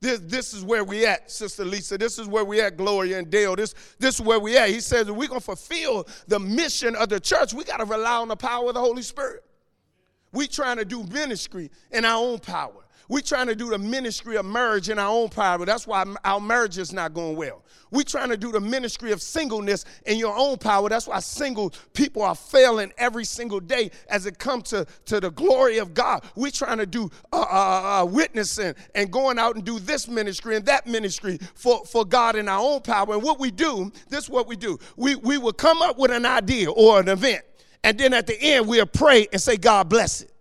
This, 0.00 0.20
this 0.20 0.54
is 0.54 0.62
where 0.62 0.84
we 0.84 1.06
at, 1.06 1.30
Sister 1.30 1.64
Lisa. 1.64 1.98
This 1.98 2.18
is 2.18 2.28
where 2.28 2.44
we 2.44 2.60
at, 2.60 2.76
Gloria 2.76 3.18
and 3.18 3.28
Dale. 3.28 3.56
This, 3.56 3.74
this 3.98 4.16
is 4.16 4.20
where 4.20 4.38
we 4.38 4.56
at. 4.56 4.68
He 4.68 4.80
says, 4.80 5.10
we're 5.10 5.28
going 5.28 5.40
to 5.40 5.44
fulfill 5.44 6.06
the 6.28 6.38
mission 6.38 6.94
of 6.94 7.08
the 7.08 7.18
church, 7.18 7.52
we 7.52 7.64
got 7.64 7.78
to 7.78 7.84
rely 7.84 8.16
on 8.16 8.28
the 8.28 8.36
power 8.36 8.68
of 8.68 8.74
the 8.74 8.80
Holy 8.80 9.02
Spirit. 9.02 9.44
We 10.32 10.46
trying 10.46 10.76
to 10.76 10.84
do 10.84 11.02
ministry 11.04 11.70
in 11.90 12.04
our 12.04 12.22
own 12.22 12.38
power. 12.38 12.84
We 13.08 13.22
trying 13.22 13.46
to 13.46 13.54
do 13.54 13.70
the 13.70 13.78
ministry 13.78 14.36
of 14.36 14.44
marriage 14.44 14.90
in 14.90 14.98
our 14.98 15.08
own 15.08 15.30
power. 15.30 15.64
That's 15.64 15.86
why 15.86 16.04
our 16.24 16.40
marriage 16.40 16.76
is 16.76 16.92
not 16.92 17.14
going 17.14 17.36
well. 17.36 17.64
We're 17.90 18.02
trying 18.02 18.28
to 18.28 18.36
do 18.36 18.52
the 18.52 18.60
ministry 18.60 19.12
of 19.12 19.22
singleness 19.22 19.86
in 20.04 20.18
your 20.18 20.36
own 20.36 20.58
power. 20.58 20.90
That's 20.90 21.06
why 21.06 21.20
single 21.20 21.72
people 21.94 22.22
are 22.22 22.34
failing 22.34 22.92
every 22.98 23.24
single 23.24 23.60
day 23.60 23.90
as 24.10 24.26
it 24.26 24.38
comes 24.38 24.64
to, 24.70 24.86
to 25.06 25.20
the 25.20 25.30
glory 25.30 25.78
of 25.78 25.94
God. 25.94 26.24
We're 26.36 26.50
trying 26.50 26.78
to 26.78 26.86
do 26.86 27.10
uh, 27.32 27.40
uh, 27.40 28.02
uh, 28.02 28.04
witnessing 28.04 28.74
and 28.94 29.10
going 29.10 29.38
out 29.38 29.56
and 29.56 29.64
do 29.64 29.78
this 29.78 30.06
ministry 30.06 30.56
and 30.56 30.66
that 30.66 30.86
ministry 30.86 31.38
for, 31.54 31.86
for 31.86 32.04
God 32.04 32.36
in 32.36 32.46
our 32.46 32.60
own 32.60 32.82
power. 32.82 33.14
And 33.14 33.22
what 33.22 33.38
we 33.38 33.50
do, 33.50 33.90
this 34.10 34.24
is 34.24 34.30
what 34.30 34.46
we 34.46 34.56
do. 34.56 34.78
We, 34.96 35.16
we 35.16 35.38
will 35.38 35.54
come 35.54 35.80
up 35.80 35.98
with 35.98 36.10
an 36.10 36.26
idea 36.26 36.70
or 36.70 37.00
an 37.00 37.08
event. 37.08 37.42
And 37.84 37.96
then 37.96 38.12
at 38.12 38.26
the 38.26 38.38
end, 38.38 38.68
we'll 38.68 38.86
pray 38.86 39.28
and 39.32 39.40
say, 39.40 39.56
God 39.56 39.88
bless 39.88 40.20
it. 40.20 40.32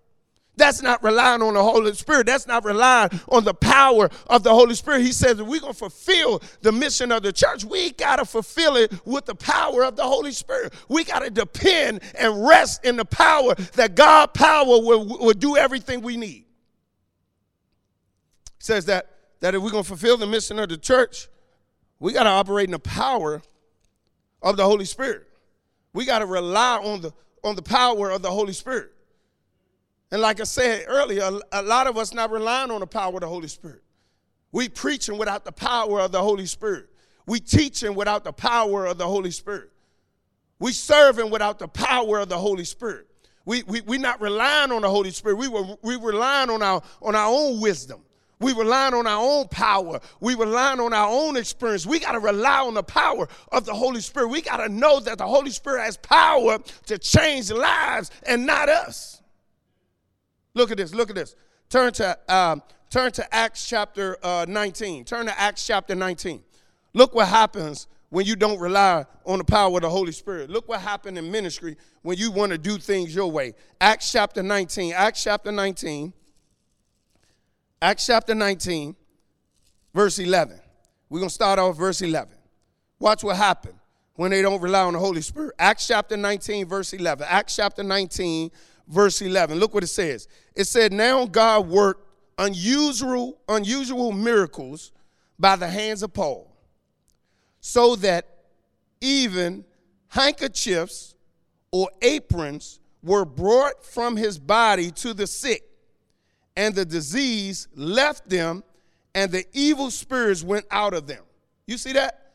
That's 0.58 0.82
not 0.82 1.04
relying 1.04 1.44
on 1.44 1.54
the 1.54 1.62
Holy 1.64 1.94
Spirit. 1.94 2.26
That's 2.26 2.48
not 2.48 2.66
relying 2.66 3.12
on 3.30 3.44
the 3.44 3.54
power 3.54 4.10
of 4.26 4.42
the 4.42 4.50
Holy 4.50 4.74
Spirit. 4.74 5.02
He 5.02 5.12
says, 5.12 5.42
we're 5.42 5.62
going 5.62 5.74
to 5.74 5.78
fulfill 5.78 6.42
the 6.62 6.72
mission 6.72 7.12
of 7.12 7.22
the 7.22 7.32
church, 7.32 7.64
we 7.64 7.92
got 7.92 8.18
to 8.18 8.26
fulfill 8.26 8.76
it 8.76 8.92
with 9.06 9.26
the 9.26 9.36
power 9.36 9.84
of 9.84 9.96
the 9.96 10.04
Holy 10.04 10.32
Spirit. 10.32 10.74
We 10.90 11.04
got 11.04 11.20
to 11.20 11.30
depend 11.30 12.02
and 12.18 12.46
rest 12.48 12.84
in 12.84 12.98
the 12.98 13.06
power 13.06 13.54
that 13.76 13.96
God 13.96 14.34
power 14.34 14.66
will, 14.66 15.06
will 15.06 15.34
do 15.34 15.56
everything 15.56 16.02
we 16.02 16.18
need. 16.18 16.46
He 18.58 18.64
says 18.64 18.86
that, 18.86 19.12
that 19.42 19.54
if 19.54 19.62
we're 19.62 19.72
going 19.72 19.84
to 19.84 19.88
fulfill 19.88 20.18
the 20.18 20.26
mission 20.26 20.58
of 20.58 20.70
the 20.70 20.78
church, 20.78 21.28
we 22.00 22.14
got 22.14 22.24
to 22.24 22.30
operate 22.30 22.66
in 22.66 22.72
the 22.72 22.80
power 22.80 23.44
of 24.42 24.58
the 24.58 24.66
Holy 24.66 24.86
Spirit. 24.86 25.28
We 25.94 26.06
got 26.06 26.20
to 26.20 26.26
rely 26.26 26.78
on 26.78 27.02
the, 27.02 27.14
on 27.44 27.56
the 27.56 27.62
power 27.62 28.10
of 28.10 28.24
the 28.24 28.32
Holy 28.32 28.54
Spirit. 28.54 28.92
And 30.12 30.22
like 30.22 30.40
I 30.40 30.46
said 30.46 30.86
earlier, 30.88 31.30
a 31.52 31.62
lot 31.62 31.88
of 31.88 31.98
us 31.98 32.14
not 32.14 32.32
relying 32.32 32.72
on 32.72 32.80
the 32.80 32.88
power 32.88 33.16
of 33.16 33.22
the 33.22 33.28
Holy 33.28 33.48
Spirit. 33.48 33.84
We 34.52 34.70
preaching 34.70 35.18
without 35.18 35.44
the 35.44 35.52
power 35.52 36.00
of 36.00 36.12
the 36.12 36.22
Holy 36.22 36.46
Spirit. 36.46 36.88
We 37.26 37.40
teaching 37.42 37.94
without 37.94 38.24
the 38.24 38.32
power 38.32 38.86
of 38.86 38.98
the 38.98 39.06
Holy 39.06 39.32
Spirit. 39.32 39.70
We 40.60 40.72
serving 40.72 41.30
without 41.30 41.60
the 41.60 41.68
power 41.68 42.20
of 42.20 42.30
the 42.30 42.38
Holy 42.38 42.64
Spirit. 42.64 43.08
We, 43.46 43.64
we, 43.64 43.82
we 43.82 43.98
not 43.98 44.22
relying 44.22 44.72
on 44.72 44.82
the 44.82 44.90
Holy 44.90 45.12
Spirit. 45.12 45.38
We 45.38 45.48
were 45.48 45.78
we 45.82 45.96
relying 45.98 46.50
on 46.50 46.62
our 46.62 46.82
on 47.02 47.16
our 47.16 47.28
own 47.28 47.62
wisdom. 47.62 48.02
We 48.40 48.54
relying 48.54 48.94
on 48.94 49.08
our 49.08 49.22
own 49.22 49.48
power. 49.48 50.00
We 50.20 50.36
relying 50.36 50.80
on 50.80 50.94
our 50.94 51.10
own 51.10 51.38
experience. 51.38 51.86
We 51.86 52.00
got 52.00 52.12
to 52.12 52.20
rely 52.20 52.60
on 52.60 52.76
the 52.76 52.84
power 52.84 53.28
of 53.52 53.66
the 53.66 53.74
Holy 53.74 54.02
Spirit. 54.02 54.30
We 54.30 54.42
got 54.42 54.58
to 54.58 54.70
know 54.70 55.00
that 55.00 55.18
the 55.18 55.26
Holy 55.26 55.50
Spirit 55.50 55.84
has 55.84 55.98
power 55.98 56.60
to 56.86 56.98
change 56.98 57.52
lives 57.52 58.12
and 58.28 58.46
not 58.46 58.70
us. 58.70 59.22
Look 60.58 60.72
at 60.72 60.78
this. 60.78 60.94
Look 60.94 61.10
at 61.12 61.16
this. 61.16 61.36
Turn 61.70 61.94
to 61.94 62.18
um, 62.28 62.64
turn 62.90 63.12
to 63.12 63.36
Acts 63.36 63.70
chapter 63.70 64.18
uh, 64.24 64.46
19. 64.50 65.06
Turn 65.06 65.28
to 65.28 65.40
Acts 65.40 65.66
chapter 65.66 65.94
19. 65.94 66.42
Look 66.94 67.14
what 67.14 67.28
happens 67.28 67.86
when 68.10 68.26
you 68.26 68.36
don't 68.36 68.60
rely 68.60 69.06
on 69.24 69.38
the 69.38 69.44
power 69.44 69.76
of 69.76 69.82
the 69.84 69.90
Holy 69.90 70.12
Spirit. 70.12 70.50
Look 70.50 70.68
what 70.68 70.82
happened 70.82 71.16
in 71.18 71.30
ministry 71.32 71.78
when 72.02 72.18
you 72.18 72.32
want 72.32 72.54
to 72.54 72.58
do 72.58 72.80
things 72.80 73.14
your 73.14 73.30
way. 73.30 73.54
Acts 73.80 74.12
chapter 74.12 74.42
19. 74.42 74.94
Acts 74.94 75.24
chapter 75.24 75.52
19. 75.52 76.12
Acts 77.80 78.08
chapter 78.08 78.34
19, 78.34 78.96
verse 79.94 80.18
11. 80.18 80.60
We're 81.10 81.20
going 81.20 81.30
to 81.30 81.36
start 81.36 81.60
off 81.60 81.78
verse 81.78 82.02
11. 82.02 82.34
Watch 83.00 83.24
what 83.24 83.36
happened 83.36 83.76
when 84.16 84.32
they 84.32 84.42
don't 84.42 84.60
rely 84.60 84.82
on 84.82 84.94
the 84.94 85.00
Holy 85.00 85.22
Spirit. 85.22 85.54
Acts 85.60 85.86
chapter 85.86 86.18
19, 86.18 86.66
verse 86.66 86.94
11. 86.94 87.28
Acts 87.30 87.56
chapter 87.56 87.84
19, 87.84 88.50
verse 88.88 89.22
11. 89.22 89.60
Look 89.60 89.74
what 89.74 89.84
it 89.84 89.88
says. 89.88 90.28
It 90.56 90.66
said, 90.66 90.94
Now 90.94 91.26
God 91.26 91.68
worked 91.68 92.08
unusual, 92.38 93.38
unusual 93.48 94.12
miracles 94.12 94.92
by 95.40 95.56
the 95.56 95.68
hands 95.68 96.04
of 96.04 96.14
Paul, 96.14 96.52
so 97.60 97.96
that 97.98 98.26
even 99.02 99.66
handkerchiefs 100.08 101.16
or 101.72 101.90
aprons 102.02 102.80
were 103.04 103.26
brought 103.26 103.86
from 103.86 104.16
his 104.16 104.40
body 104.40 104.92
to 104.92 105.14
the 105.14 105.28
sick, 105.28 105.64
and 106.56 106.74
the 106.74 106.86
disease 106.86 107.68
left 107.76 108.30
them, 108.30 108.64
and 109.14 109.32
the 109.32 109.46
evil 109.54 109.92
spirits 109.92 110.44
went 110.44 110.66
out 110.72 110.94
of 110.94 111.08
them. 111.08 111.24
You 111.66 111.78
see 111.78 111.94
that? 111.94 112.28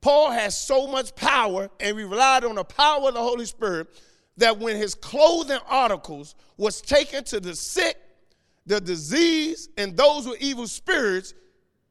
Paul 0.00 0.30
has 0.30 0.58
so 0.58 0.86
much 0.86 1.14
power, 1.14 1.70
and 1.80 1.96
we 1.96 2.04
relied 2.04 2.44
on 2.44 2.54
the 2.54 2.64
power 2.64 3.08
of 3.08 3.14
the 3.14 3.20
Holy 3.20 3.44
Spirit 3.44 3.88
that 4.38 4.58
when 4.58 4.76
his 4.76 4.94
clothing 4.94 5.58
articles 5.68 6.34
was 6.56 6.80
taken 6.80 7.24
to 7.24 7.40
the 7.40 7.54
sick, 7.54 7.96
the 8.66 8.80
disease, 8.80 9.68
and 9.76 9.96
those 9.96 10.26
with 10.26 10.40
evil 10.40 10.66
spirits, 10.66 11.34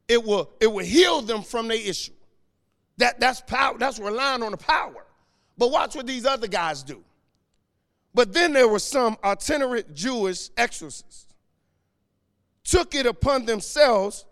it 0.07 0.23
will, 0.23 0.49
it 0.59 0.67
will 0.67 0.85
heal 0.85 1.21
them 1.21 1.43
from 1.43 1.67
their 1.67 1.77
issue. 1.77 2.13
That, 2.97 3.19
that's 3.19 3.41
power, 3.41 3.77
that's 3.77 3.99
relying 3.99 4.43
on 4.43 4.51
the 4.51 4.57
power. 4.57 5.05
But 5.57 5.71
watch 5.71 5.95
what 5.95 6.07
these 6.07 6.25
other 6.25 6.47
guys 6.47 6.83
do. 6.83 7.03
But 8.13 8.33
then 8.33 8.53
there 8.53 8.67
were 8.67 8.79
some 8.79 9.17
itinerant 9.23 9.93
Jewish 9.93 10.49
exorcists, 10.57 11.27
took 12.63 12.95
it 12.95 13.05
upon 13.05 13.45
themselves 13.45 14.25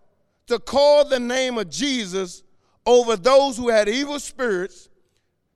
to 0.47 0.59
call 0.59 1.05
the 1.05 1.19
name 1.19 1.57
of 1.57 1.69
Jesus 1.69 2.43
over 2.85 3.15
those 3.15 3.57
who 3.57 3.69
had 3.69 3.89
evil 3.89 4.19
spirits 4.19 4.89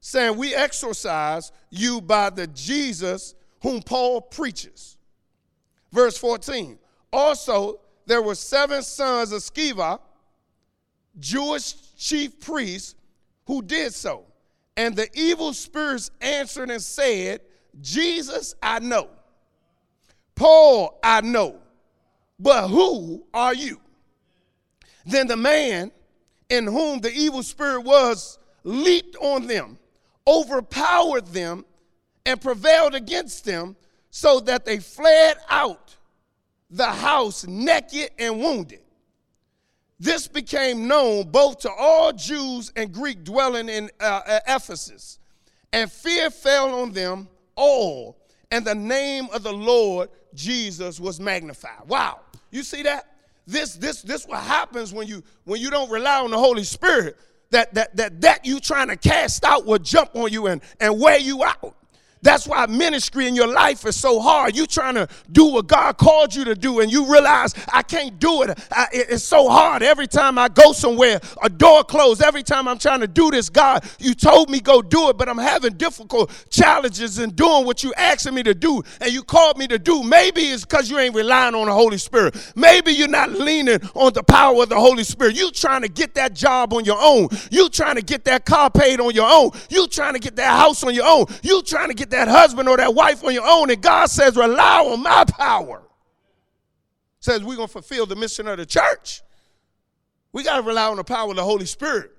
saying, 0.01 0.37
We 0.37 0.55
exorcise 0.55 1.51
you 1.69 2.01
by 2.01 2.29
the 2.29 2.47
Jesus 2.47 3.35
whom 3.61 3.81
Paul 3.81 4.21
preaches. 4.21 4.97
Verse 5.91 6.17
14. 6.17 6.77
Also, 7.11 7.79
there 8.05 8.21
were 8.21 8.35
seven 8.35 8.81
sons 8.81 9.31
of 9.31 9.41
Sceva, 9.41 9.99
Jewish 11.19 11.73
chief 11.97 12.39
priests, 12.39 12.95
who 13.45 13.61
did 13.61 13.93
so. 13.93 14.25
And 14.77 14.95
the 14.95 15.09
evil 15.13 15.53
spirits 15.53 16.11
answered 16.21 16.69
and 16.69 16.81
said, 16.81 17.41
Jesus 17.81 18.55
I 18.61 18.79
know, 18.79 19.09
Paul 20.35 20.97
I 21.03 21.21
know, 21.21 21.59
but 22.39 22.67
who 22.67 23.25
are 23.33 23.53
you? 23.53 23.79
Then 25.05 25.27
the 25.27 25.37
man 25.37 25.91
in 26.49 26.65
whom 26.65 26.99
the 26.99 27.11
evil 27.11 27.43
spirit 27.43 27.81
was 27.81 28.37
leaped 28.63 29.15
on 29.17 29.47
them 29.47 29.77
overpowered 30.29 31.25
them 31.27 31.65
and 32.25 32.39
prevailed 32.39 32.93
against 32.93 33.43
them 33.45 33.75
so 34.12 34.39
that 34.41 34.63
they 34.63 34.77
fled 34.77 35.38
out 35.50 35.95
the 36.69 36.86
house 36.86 37.48
naked 37.48 38.12
and 38.19 38.39
wounded. 38.39 38.81
This 40.00 40.27
became 40.27 40.88
known 40.88 41.29
both 41.29 41.59
to 41.59 41.71
all 41.71 42.13
Jews 42.13 42.71
and 42.75 42.93
Greek 42.93 43.24
dwelling 43.24 43.67
in 43.67 43.89
uh, 44.00 44.21
uh, 44.25 44.39
Ephesus, 44.48 45.19
and 45.74 45.91
fear 45.91 46.29
fell 46.29 46.81
on 46.81 46.91
them 46.91 47.27
all, 47.55 48.17
and 48.51 48.63
the 48.63 48.75
name 48.75 49.27
of 49.33 49.43
the 49.43 49.51
Lord 49.51 50.09
Jesus 50.33 51.00
was 51.00 51.19
magnified. 51.19 51.88
Wow, 51.88 52.21
you 52.51 52.63
see 52.63 52.83
that? 52.83 53.07
This 53.45 53.74
this 53.74 54.03
this 54.03 54.27
what 54.27 54.43
happens 54.43 54.93
when 54.93 55.07
you 55.07 55.24
when 55.43 55.59
you 55.59 55.69
don't 55.69 55.89
rely 55.89 56.19
on 56.19 56.29
the 56.29 56.38
Holy 56.38 56.63
Spirit 56.63 57.17
that 57.51 57.73
that 57.73 57.95
that 57.95 58.21
that 58.21 58.45
you 58.45 58.59
trying 58.59 58.87
to 58.89 58.95
cast 58.95 59.43
out 59.43 59.65
will 59.65 59.79
jump 59.79 60.15
on 60.15 60.31
you 60.31 60.47
and, 60.47 60.61
and 60.79 60.99
wear 60.99 61.17
you 61.19 61.43
out. 61.43 61.75
That's 62.21 62.45
why 62.45 62.65
ministry 62.65 63.27
in 63.27 63.35
your 63.35 63.47
life 63.47 63.85
is 63.85 63.95
so 63.95 64.19
hard. 64.19 64.55
You 64.55 64.65
trying 64.65 64.95
to 64.95 65.07
do 65.31 65.45
what 65.45 65.67
God 65.67 65.97
called 65.97 66.35
you 66.35 66.43
to 66.45 66.55
do, 66.55 66.81
and 66.81 66.91
you 66.91 67.11
realize 67.11 67.53
I 67.71 67.81
can't 67.81 68.19
do 68.19 68.43
it. 68.43 68.59
I, 68.71 68.88
it's 68.91 69.23
so 69.23 69.47
hard. 69.47 69.83
Every 69.83 70.07
time 70.07 70.38
I 70.38 70.49
go 70.49 70.73
somewhere, 70.73 71.21
a 71.41 71.49
door 71.49 71.83
closed. 71.83 72.21
Every 72.21 72.43
time 72.43 72.67
I'm 72.67 72.77
trying 72.77 72.99
to 72.99 73.07
do 73.07 73.31
this, 73.31 73.49
God, 73.49 73.85
you 73.99 74.13
told 74.13 74.49
me 74.49 74.59
go 74.59 74.81
do 74.81 75.09
it, 75.09 75.17
but 75.17 75.29
I'm 75.29 75.38
having 75.38 75.73
difficult 75.73 76.31
challenges 76.49 77.19
in 77.19 77.31
doing 77.31 77.65
what 77.65 77.83
you 77.83 77.93
asking 77.95 78.33
me 78.33 78.43
to 78.43 78.53
do, 78.53 78.81
and 78.99 79.11
you 79.11 79.23
called 79.23 79.57
me 79.57 79.67
to 79.67 79.79
do. 79.79 80.03
Maybe 80.03 80.41
it's 80.41 80.65
because 80.65 80.89
you 80.89 80.99
ain't 80.99 81.15
relying 81.15 81.55
on 81.55 81.67
the 81.67 81.73
Holy 81.73 81.97
Spirit. 81.97 82.35
Maybe 82.55 82.91
you're 82.91 83.07
not 83.07 83.31
leaning 83.31 83.79
on 83.93 84.11
the 84.13 84.23
power 84.23 84.63
of 84.63 84.69
the 84.69 84.79
Holy 84.79 85.05
Spirit. 85.05 85.38
You 85.38 85.51
trying 85.51 85.83
to 85.83 85.88
get 85.89 86.15
that 86.15 86.33
job 86.33 86.73
on 86.73 86.83
your 86.83 86.99
own. 86.99 87.29
You 87.49 87.69
trying 87.69 87.95
to 87.95 88.01
get 88.01 88.25
that 88.25 88.45
car 88.45 88.69
paid 88.69 88.99
on 88.99 89.13
your 89.13 89.29
own. 89.29 89.51
You 89.69 89.88
trying 89.88 90.13
to 90.13 90.19
get 90.19 90.35
that 90.35 90.57
house 90.57 90.83
on 90.83 90.93
your 90.93 91.05
own. 91.05 91.25
You 91.43 91.61
trying 91.61 91.88
to 91.88 91.93
get 91.93 92.08
that 92.11 92.27
husband 92.27 92.69
or 92.69 92.77
that 92.77 92.93
wife 92.93 93.23
on 93.23 93.33
your 93.33 93.47
own. 93.47 93.69
And 93.69 93.81
God 93.81 94.09
says, 94.09 94.35
rely 94.35 94.79
on 94.79 95.01
my 95.01 95.25
power. 95.25 95.83
Says 97.19 97.43
we're 97.43 97.55
going 97.55 97.67
to 97.67 97.71
fulfill 97.71 98.05
the 98.05 98.15
mission 98.15 98.47
of 98.47 98.57
the 98.57 98.65
church. 98.65 99.21
We 100.31 100.43
got 100.43 100.57
to 100.57 100.61
rely 100.61 100.87
on 100.87 100.97
the 100.97 101.03
power 101.03 101.29
of 101.29 101.35
the 101.35 101.43
Holy 101.43 101.65
Spirit. 101.65 102.11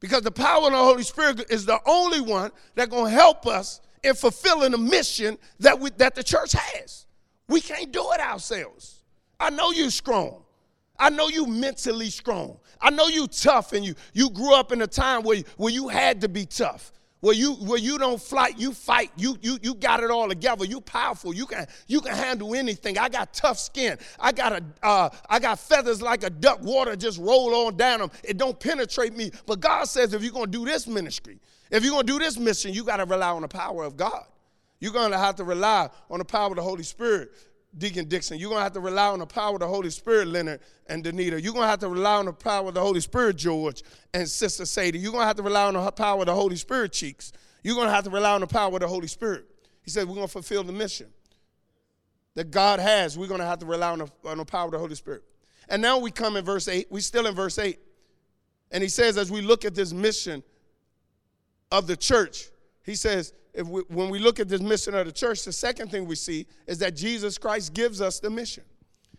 Because 0.00 0.22
the 0.22 0.32
power 0.32 0.66
of 0.66 0.72
the 0.72 0.78
Holy 0.78 1.04
Spirit 1.04 1.44
is 1.48 1.64
the 1.64 1.78
only 1.86 2.20
one 2.20 2.50
that's 2.74 2.90
going 2.90 3.04
to 3.04 3.10
help 3.10 3.46
us 3.46 3.80
in 4.02 4.14
fulfilling 4.14 4.72
the 4.72 4.78
mission 4.78 5.38
that, 5.60 5.78
we, 5.78 5.90
that 5.90 6.14
the 6.14 6.24
church 6.24 6.52
has. 6.52 7.06
We 7.48 7.60
can't 7.60 7.92
do 7.92 8.04
it 8.12 8.20
ourselves. 8.20 9.02
I 9.38 9.50
know 9.50 9.70
you're 9.70 9.90
strong. 9.90 10.42
I 10.98 11.10
know 11.10 11.28
you 11.28 11.46
mentally 11.46 12.10
strong. 12.10 12.58
I 12.80 12.90
know 12.90 13.06
you 13.06 13.26
tough 13.26 13.72
and 13.72 13.84
you, 13.84 13.94
you 14.12 14.30
grew 14.30 14.54
up 14.54 14.72
in 14.72 14.82
a 14.82 14.86
time 14.86 15.22
where, 15.22 15.42
where 15.56 15.72
you 15.72 15.88
had 15.88 16.20
to 16.22 16.28
be 16.28 16.46
tough. 16.46 16.92
Where 17.22 17.36
you 17.36 17.52
where 17.54 17.78
you 17.78 17.98
don't 17.98 18.20
fight, 18.20 18.58
you 18.58 18.72
fight. 18.72 19.12
You 19.16 19.38
you 19.40 19.56
you 19.62 19.76
got 19.76 20.02
it 20.02 20.10
all 20.10 20.28
together. 20.28 20.64
You 20.64 20.80
powerful. 20.80 21.32
You 21.32 21.46
can 21.46 21.68
you 21.86 22.00
can 22.00 22.16
handle 22.16 22.52
anything. 22.52 22.98
I 22.98 23.08
got 23.08 23.32
tough 23.32 23.60
skin. 23.60 23.96
I 24.18 24.32
got 24.32 24.52
a 24.54 24.64
uh, 24.82 25.08
I 25.30 25.38
got 25.38 25.60
feathers 25.60 26.02
like 26.02 26.24
a 26.24 26.30
duck. 26.30 26.60
Water 26.62 26.96
just 26.96 27.20
roll 27.20 27.54
on 27.54 27.76
down 27.76 28.00
them. 28.00 28.10
It 28.24 28.38
don't 28.38 28.58
penetrate 28.58 29.16
me. 29.16 29.30
But 29.46 29.60
God 29.60 29.84
says 29.84 30.14
if 30.14 30.24
you're 30.24 30.32
gonna 30.32 30.48
do 30.48 30.64
this 30.64 30.88
ministry, 30.88 31.38
if 31.70 31.84
you're 31.84 31.92
gonna 31.92 32.02
do 32.02 32.18
this 32.18 32.36
mission, 32.40 32.74
you 32.74 32.82
got 32.82 32.96
to 32.96 33.04
rely 33.04 33.30
on 33.30 33.42
the 33.42 33.48
power 33.48 33.84
of 33.84 33.96
God. 33.96 34.24
You're 34.80 34.92
gonna 34.92 35.16
have 35.16 35.36
to 35.36 35.44
rely 35.44 35.90
on 36.10 36.18
the 36.18 36.24
power 36.24 36.48
of 36.48 36.56
the 36.56 36.62
Holy 36.62 36.82
Spirit 36.82 37.30
Deacon 37.76 38.06
Dixon. 38.06 38.38
You're 38.38 38.50
going 38.50 38.60
to 38.60 38.64
have 38.64 38.72
to 38.74 38.80
rely 38.80 39.08
on 39.08 39.18
the 39.18 39.26
power 39.26 39.54
of 39.54 39.60
the 39.60 39.66
Holy 39.66 39.90
Spirit, 39.90 40.28
Leonard 40.28 40.60
and 40.88 41.02
Danita. 41.02 41.42
You're 41.42 41.52
going 41.52 41.64
to 41.64 41.68
have 41.68 41.80
to 41.80 41.88
rely 41.88 42.16
on 42.16 42.26
the 42.26 42.32
power 42.32 42.68
of 42.68 42.74
the 42.74 42.80
Holy 42.80 43.00
Spirit, 43.00 43.36
George 43.36 43.82
and 44.12 44.28
Sister 44.28 44.66
Sadie. 44.66 44.98
You're 44.98 45.12
going 45.12 45.22
to 45.22 45.26
have 45.26 45.36
to 45.36 45.42
rely 45.42 45.66
on 45.66 45.74
the 45.74 45.90
power 45.90 46.20
of 46.20 46.26
the 46.26 46.34
Holy 46.34 46.56
Spirit, 46.56 46.92
Cheeks. 46.92 47.32
You're 47.62 47.74
going 47.74 47.88
to 47.88 47.94
have 47.94 48.04
to 48.04 48.10
rely 48.10 48.32
on 48.32 48.40
the 48.40 48.46
power 48.46 48.74
of 48.74 48.80
the 48.80 48.88
Holy 48.88 49.06
Spirit. 49.06 49.46
He 49.82 49.90
said, 49.90 50.06
We're 50.06 50.14
going 50.14 50.26
to 50.26 50.32
fulfill 50.32 50.64
the 50.64 50.72
mission 50.72 51.08
that 52.34 52.50
God 52.50 52.78
has. 52.78 53.16
We're 53.16 53.26
going 53.26 53.40
to 53.40 53.46
have 53.46 53.58
to 53.60 53.66
rely 53.66 53.90
on 53.90 53.98
the, 54.00 54.10
on 54.24 54.38
the 54.38 54.44
power 54.44 54.66
of 54.66 54.72
the 54.72 54.78
Holy 54.78 54.94
Spirit. 54.94 55.22
And 55.68 55.80
now 55.80 55.98
we 55.98 56.10
come 56.10 56.36
in 56.36 56.44
verse 56.44 56.68
8. 56.68 56.88
We're 56.90 57.00
still 57.00 57.26
in 57.26 57.34
verse 57.34 57.58
8. 57.58 57.78
And 58.70 58.82
he 58.82 58.88
says, 58.88 59.18
as 59.18 59.30
we 59.30 59.42
look 59.42 59.64
at 59.64 59.74
this 59.74 59.92
mission 59.92 60.42
of 61.70 61.86
the 61.86 61.96
church, 61.96 62.48
he 62.84 62.94
says, 62.94 63.32
if 63.54 63.66
we, 63.66 63.82
when 63.88 64.08
we 64.08 64.18
look 64.18 64.40
at 64.40 64.48
this 64.48 64.60
mission 64.60 64.94
of 64.94 65.06
the 65.06 65.12
church, 65.12 65.44
the 65.44 65.52
second 65.52 65.90
thing 65.90 66.06
we 66.06 66.14
see 66.14 66.46
is 66.66 66.78
that 66.78 66.96
Jesus 66.96 67.38
Christ 67.38 67.74
gives 67.74 68.00
us 68.00 68.18
the 68.18 68.30
mission. 68.30 68.64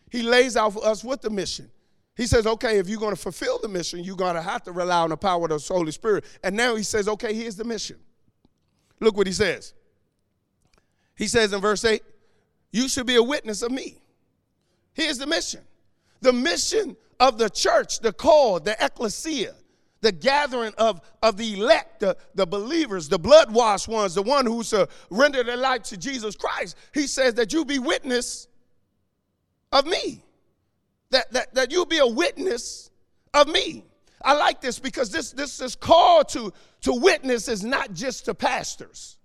He 0.10 0.24
lays 0.24 0.58
out 0.58 0.74
for 0.74 0.86
us 0.86 1.04
with 1.04 1.22
the 1.22 1.30
mission. 1.30 1.70
He 2.16 2.28
says, 2.28 2.46
okay, 2.46 2.78
if 2.78 2.88
you're 2.88 3.00
going 3.00 3.16
to 3.16 3.22
fulfill 3.22 3.60
the 3.60 3.68
mission, 3.68 4.04
you're 4.04 4.16
going 4.16 4.36
to 4.36 4.42
have 4.42 4.63
to 4.63 4.72
rely 4.72 5.02
on 5.02 5.10
the 5.10 5.18
power 5.18 5.46
of 5.46 5.50
the 5.50 5.74
Holy 5.74 5.92
Spirit. 5.92 6.25
And 6.44 6.56
now 6.56 6.75
he 6.75 6.84
says, 6.84 7.08
okay, 7.08 7.34
here's 7.34 7.56
the 7.56 7.63
mission. 7.63 7.98
Look 9.00 9.18
what 9.18 9.28
he 9.28 9.34
says. 9.34 9.74
He 11.16 11.28
says 11.28 11.54
in 11.54 11.62
verse 11.62 11.84
8, 11.84 12.02
you 12.72 12.88
should 12.88 13.08
be 13.08 13.16
a 13.16 13.24
witness 13.24 13.62
of 13.62 13.72
me. 13.72 13.98
Here's 14.94 15.18
the 15.18 15.28
mission. 15.28 15.62
The 16.22 16.34
mission 16.34 16.96
of 17.20 17.38
the 17.38 17.50
church, 17.50 18.00
the 18.00 18.13
call, 18.13 18.60
the 18.60 18.75
ecclesia, 18.84 19.54
the 20.03 20.12
gathering 20.12 20.74
of, 20.77 21.01
of 21.24 21.38
the 21.38 21.53
elect, 21.53 22.01
the, 22.01 22.15
the 22.36 22.45
believers, 22.45 23.07
the 23.07 23.17
blood 23.17 23.51
washed 23.51 23.88
ones, 23.88 24.13
the 24.13 24.22
one 24.22 24.45
who's 24.45 24.67
surrendered 24.67 25.48
their 25.48 25.57
life 25.57 25.83
to 25.83 25.98
Jesus 25.98 26.36
Christ. 26.36 26.75
He 26.93 27.07
says 27.07 27.36
that 27.36 27.53
you 27.53 27.63
be 27.63 27.79
witness 27.79 28.48
of 29.72 29.86
me, 29.86 30.22
that, 31.10 31.31
that, 31.31 31.55
that 31.55 31.72
you 31.72 31.86
be 31.86 32.00
a 32.00 32.05
witness 32.05 32.91
of 33.33 33.48
me. 33.48 33.86
I 34.22 34.33
like 34.33 34.60
this 34.60 34.77
because 34.77 35.10
this, 35.10 35.31
this, 35.31 35.57
this 35.57 35.75
call 35.75 36.24
to, 36.25 36.53
to 36.81 36.93
witness 36.93 37.48
is 37.48 37.63
not 37.63 37.93
just 37.93 38.25
to 38.25 38.36
pastors. 38.36 39.17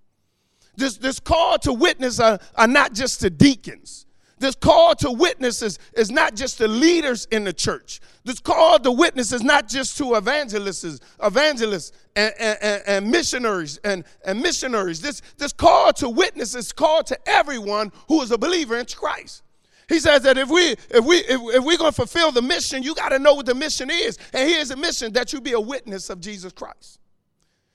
This, 0.77 0.97
this 0.97 1.19
call 1.19 1.59
to 1.59 1.73
witness 1.73 2.21
are, 2.21 2.39
are 2.55 2.69
not 2.69 2.95
just 2.95 3.21
to 3.21 3.31
deacons. 3.31 4.07
This 4.39 4.55
call 4.55 4.95
to 4.97 5.11
witnesses 5.11 5.79
is 5.95 6.11
not 6.11 6.35
just 6.35 6.59
the 6.59 6.69
leaders 6.69 7.27
in 7.31 7.45
the 7.45 7.53
church. 7.53 8.01
This 8.25 8.41
call 8.41 8.79
to 8.79 8.93
witness 8.93 9.33
is 9.33 9.43
not 9.43 9.69
just 9.69 9.97
to 9.99 10.15
evangelists, 10.15 11.01
evangelists 11.23 11.93
and, 12.15 12.33
and, 12.39 12.83
and, 12.87 13.11
missionaries 13.11 13.79
and, 13.85 14.05
and 14.25 14.41
missionaries. 14.41 15.01
This, 15.01 15.23
this 15.39 15.53
call 15.53 15.93
to 15.95 16.09
witness 16.09 16.55
is 16.55 16.73
called 16.73 17.07
to 17.07 17.19
everyone 17.29 17.91
who 18.07 18.23
is 18.23 18.31
a 18.31 18.39
believer 18.39 18.79
in 18.79 18.87
Christ. 18.87 19.43
He 19.89 19.99
says 19.99 20.23
that 20.23 20.37
if 20.37 20.51
we 20.51 20.73
if 20.91 21.05
we 21.05 21.17
if, 21.17 21.41
if 21.57 21.65
we're 21.65 21.79
going 21.79 21.91
to 21.91 21.97
fulfill 21.97 22.31
the 22.31 22.43
mission, 22.43 22.83
you 22.83 22.95
got 22.95 23.09
to 23.09 23.19
know 23.19 23.35
what 23.35 23.47
the 23.47 23.55
mission 23.55 23.89
is. 23.91 24.19
And 24.35 24.49
here's 24.49 24.69
the 24.69 24.77
mission 24.77 25.15
that 25.15 25.33
you 25.33 25.41
be 25.41 25.53
a 25.53 25.61
witness 25.61 26.11
of 26.11 26.21
Jesus 26.21 26.53
Christ. 26.53 27.01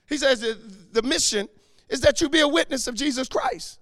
He 0.08 0.16
says 0.16 0.40
that 0.40 0.94
the 0.94 1.02
mission 1.02 1.48
is 1.88 2.00
that 2.02 2.20
you 2.20 2.28
be 2.28 2.40
a 2.40 2.48
witness 2.48 2.86
of 2.86 2.94
Jesus 2.94 3.28
Christ. 3.28 3.80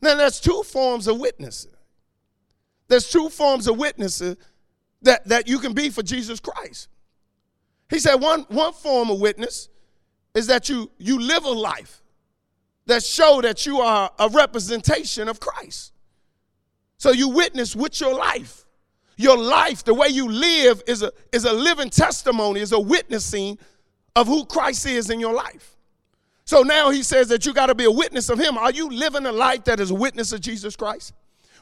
Now, 0.00 0.14
there's 0.14 0.40
two 0.40 0.62
forms 0.62 1.06
of 1.06 1.18
witnessing. 1.18 1.72
There's 2.88 3.10
two 3.10 3.28
forms 3.28 3.66
of 3.66 3.78
witnessing 3.78 4.36
that, 5.02 5.26
that 5.28 5.48
you 5.48 5.58
can 5.58 5.72
be 5.72 5.90
for 5.90 6.02
Jesus 6.02 6.40
Christ. 6.40 6.88
He 7.88 7.98
said 7.98 8.16
one, 8.16 8.42
one 8.48 8.72
form 8.72 9.10
of 9.10 9.20
witness 9.20 9.68
is 10.34 10.46
that 10.48 10.68
you, 10.68 10.90
you 10.98 11.20
live 11.20 11.44
a 11.44 11.50
life 11.50 12.02
that 12.86 13.02
show 13.02 13.40
that 13.42 13.66
you 13.66 13.80
are 13.80 14.10
a 14.18 14.28
representation 14.28 15.28
of 15.28 15.40
Christ. 15.40 15.92
So 16.98 17.10
you 17.12 17.28
witness 17.28 17.74
with 17.74 18.00
your 18.00 18.14
life. 18.14 18.64
Your 19.16 19.38
life, 19.38 19.82
the 19.82 19.94
way 19.94 20.08
you 20.08 20.28
live, 20.28 20.82
is 20.86 21.02
a, 21.02 21.10
is 21.32 21.44
a 21.44 21.52
living 21.52 21.90
testimony, 21.90 22.60
is 22.60 22.72
a 22.72 22.80
witnessing 22.80 23.58
of 24.14 24.26
who 24.26 24.44
Christ 24.44 24.86
is 24.86 25.10
in 25.10 25.20
your 25.20 25.34
life. 25.34 25.75
So 26.46 26.62
now 26.62 26.90
he 26.90 27.02
says 27.02 27.28
that 27.28 27.44
you 27.44 27.52
got 27.52 27.66
to 27.66 27.74
be 27.74 27.84
a 27.84 27.90
witness 27.90 28.28
of 28.28 28.38
him. 28.38 28.56
Are 28.56 28.70
you 28.70 28.88
living 28.88 29.26
a 29.26 29.32
life 29.32 29.64
that 29.64 29.80
is 29.80 29.90
a 29.90 29.94
witness 29.94 30.32
of 30.32 30.40
Jesus 30.40 30.76
Christ? 30.76 31.12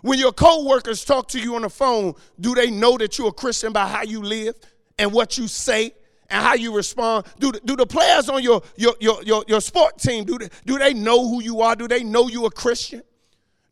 When 0.02 0.18
your 0.18 0.32
co-workers 0.32 1.02
talk 1.04 1.28
to 1.28 1.40
you 1.40 1.54
on 1.56 1.62
the 1.62 1.70
phone, 1.70 2.14
do 2.38 2.54
they 2.54 2.70
know 2.70 2.98
that 2.98 3.18
you're 3.18 3.28
a 3.28 3.32
Christian 3.32 3.72
by 3.72 3.88
how 3.88 4.02
you 4.02 4.22
live 4.22 4.54
and 4.98 5.10
what 5.10 5.38
you 5.38 5.48
say 5.48 5.94
and 6.28 6.44
how 6.44 6.52
you 6.52 6.76
respond? 6.76 7.24
Do, 7.38 7.50
do 7.64 7.76
the 7.76 7.86
players 7.86 8.28
on 8.28 8.42
your, 8.42 8.60
your, 8.76 8.94
your, 9.00 9.22
your, 9.22 9.44
your 9.48 9.60
sport 9.62 9.96
team, 9.96 10.24
do 10.24 10.36
they, 10.36 10.50
do 10.66 10.78
they 10.78 10.92
know 10.92 11.26
who 11.26 11.42
you 11.42 11.62
are? 11.62 11.74
Do 11.74 11.88
they 11.88 12.04
know 12.04 12.28
you're 12.28 12.48
a 12.48 12.50
Christian? 12.50 13.02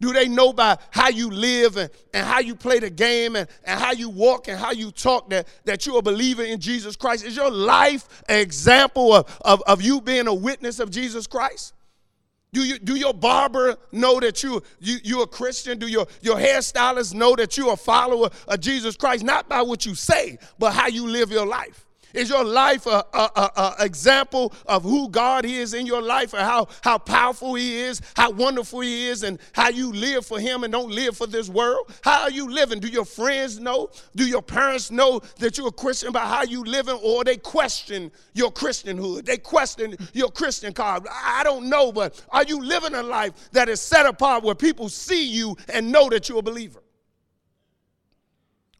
Do 0.03 0.13
they 0.13 0.27
know 0.27 0.53
by 0.53 0.79
how 0.91 1.11
you 1.11 1.31
live 1.31 1.77
and, 1.77 1.89
and 2.13 2.27
how 2.27 2.41
you 2.41 2.57
play 2.57 2.81
the 2.81 2.91
game 2.91 3.37
and, 3.37 3.49
and 3.63 3.79
how 3.79 3.93
you 3.93 4.11
walk 4.11 4.49
and 4.49 4.59
how 4.59 4.73
you 4.73 4.91
talk 4.91 5.31
that, 5.31 5.47
that 5.65 5.87
you're 5.87 6.01
a 6.01 6.03
believer 6.03 6.43
in 6.43 6.59
Jesus 6.59 6.97
Christ? 6.97 7.25
Is 7.25 7.37
your 7.37 7.53
life 7.53 8.09
an 8.29 8.41
example 8.41 9.15
of, 9.15 9.39
of, 9.43 9.63
of 9.63 9.81
you 9.81 10.01
being 10.01 10.27
a 10.27 10.35
witness 10.35 10.81
of 10.81 10.91
Jesus 10.91 11.29
Christ? 11.29 11.73
Do, 12.53 12.65
you, 12.65 12.81
do 12.81 12.97
your 12.97 13.15
barber 13.15 13.77
know 13.93 14.19
that 14.19 14.43
you, 14.43 14.65
you, 14.81 14.97
you're 15.05 15.23
a 15.23 15.29
Christian? 15.29 15.79
Do 15.79 15.87
your, 15.87 16.09
your 16.21 16.37
hairstylist 16.37 17.15
know 17.15 17.37
that 17.37 17.57
you're 17.57 17.75
a 17.75 17.77
follower 17.77 18.29
of 18.49 18.59
Jesus 18.59 18.97
Christ? 18.97 19.23
Not 19.23 19.49
by 19.49 19.63
what 19.63 19.87
you 19.87 19.95
say, 19.95 20.37
but 20.59 20.73
how 20.73 20.89
you 20.89 21.07
live 21.07 21.31
your 21.31 21.47
life. 21.47 21.87
Is 22.15 22.29
your 22.29 22.45
life 22.45 22.87
a, 22.87 23.05
a, 23.13 23.31
a, 23.37 23.51
a, 23.57 23.85
example 23.85 24.53
of 24.67 24.83
who 24.83 25.09
God 25.09 25.45
is 25.45 25.75
in 25.75 25.87
your 25.87 26.03
life 26.03 26.35
and 26.35 26.43
how, 26.43 26.69
how 26.83 26.99
powerful 26.99 27.55
He 27.55 27.77
is, 27.77 28.01
how 28.17 28.31
wonderful 28.31 28.81
He 28.81 29.09
is, 29.09 29.23
and 29.23 29.39
how 29.53 29.69
you 29.69 29.93
live 29.93 30.27
for 30.27 30.39
Him 30.39 30.65
and 30.65 30.73
don't 30.73 30.91
live 30.91 31.17
for 31.17 31.27
this 31.27 31.49
world? 31.49 31.93
How 32.03 32.23
are 32.23 32.31
you 32.31 32.51
living? 32.51 32.81
Do 32.81 32.89
your 32.89 33.05
friends 33.05 33.59
know? 33.59 33.91
Do 34.15 34.27
your 34.27 34.43
parents 34.43 34.91
know 34.91 35.21
that 35.39 35.57
you're 35.57 35.69
a 35.69 35.73
Christian 35.73 36.13
by 36.13 36.21
how 36.21 36.43
you 36.43 36.65
living, 36.65 36.99
or 37.03 37.25
they 37.25 37.37
question 37.37 38.11
your 38.35 38.53
Christianhood? 38.53 39.25
They 39.25 39.39
question 39.39 39.97
your 40.13 40.31
Christian 40.31 40.73
card. 40.73 41.07
I 41.11 41.43
don't 41.45 41.69
know, 41.69 41.93
but 41.93 42.23
are 42.31 42.45
you 42.45 42.63
living 42.63 42.95
a 42.95 43.03
life 43.03 43.51
that 43.53 43.69
is 43.69 43.81
set 43.81 44.07
apart 44.07 44.43
where 44.43 44.55
people 44.55 44.89
see 44.89 45.27
you 45.27 45.57
and 45.73 45.91
know 45.91 46.09
that 46.11 46.29
you're 46.29 46.39
a 46.39 46.43
believer? 46.43 46.81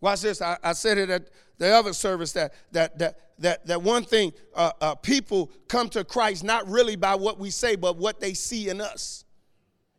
Watch 0.03 0.21
this. 0.23 0.43
I, 0.43 0.59
I 0.65 0.73
said 0.73 0.99
it 0.99 1.09
at 1.09 1.29
the 1.59 1.73
other 1.73 1.93
service 1.93 2.33
that 2.33 2.53
that 2.73 2.99
that 2.99 3.19
that 3.39 3.65
that 3.67 3.83
one 3.83 4.03
thing 4.05 4.33
uh, 4.55 4.73
uh, 4.81 4.95
people 4.97 5.51
come 5.69 5.89
to 5.91 6.05
Christ 6.05 6.43
not 6.43 6.69
really 6.69 6.97
by 6.97 7.15
what 7.15 7.39
we 7.39 7.51
say, 7.51 7.77
but 7.77 7.97
what 7.97 8.21
they 8.21 8.35
see 8.35 8.69
in 8.69 8.81
us. 8.81 9.25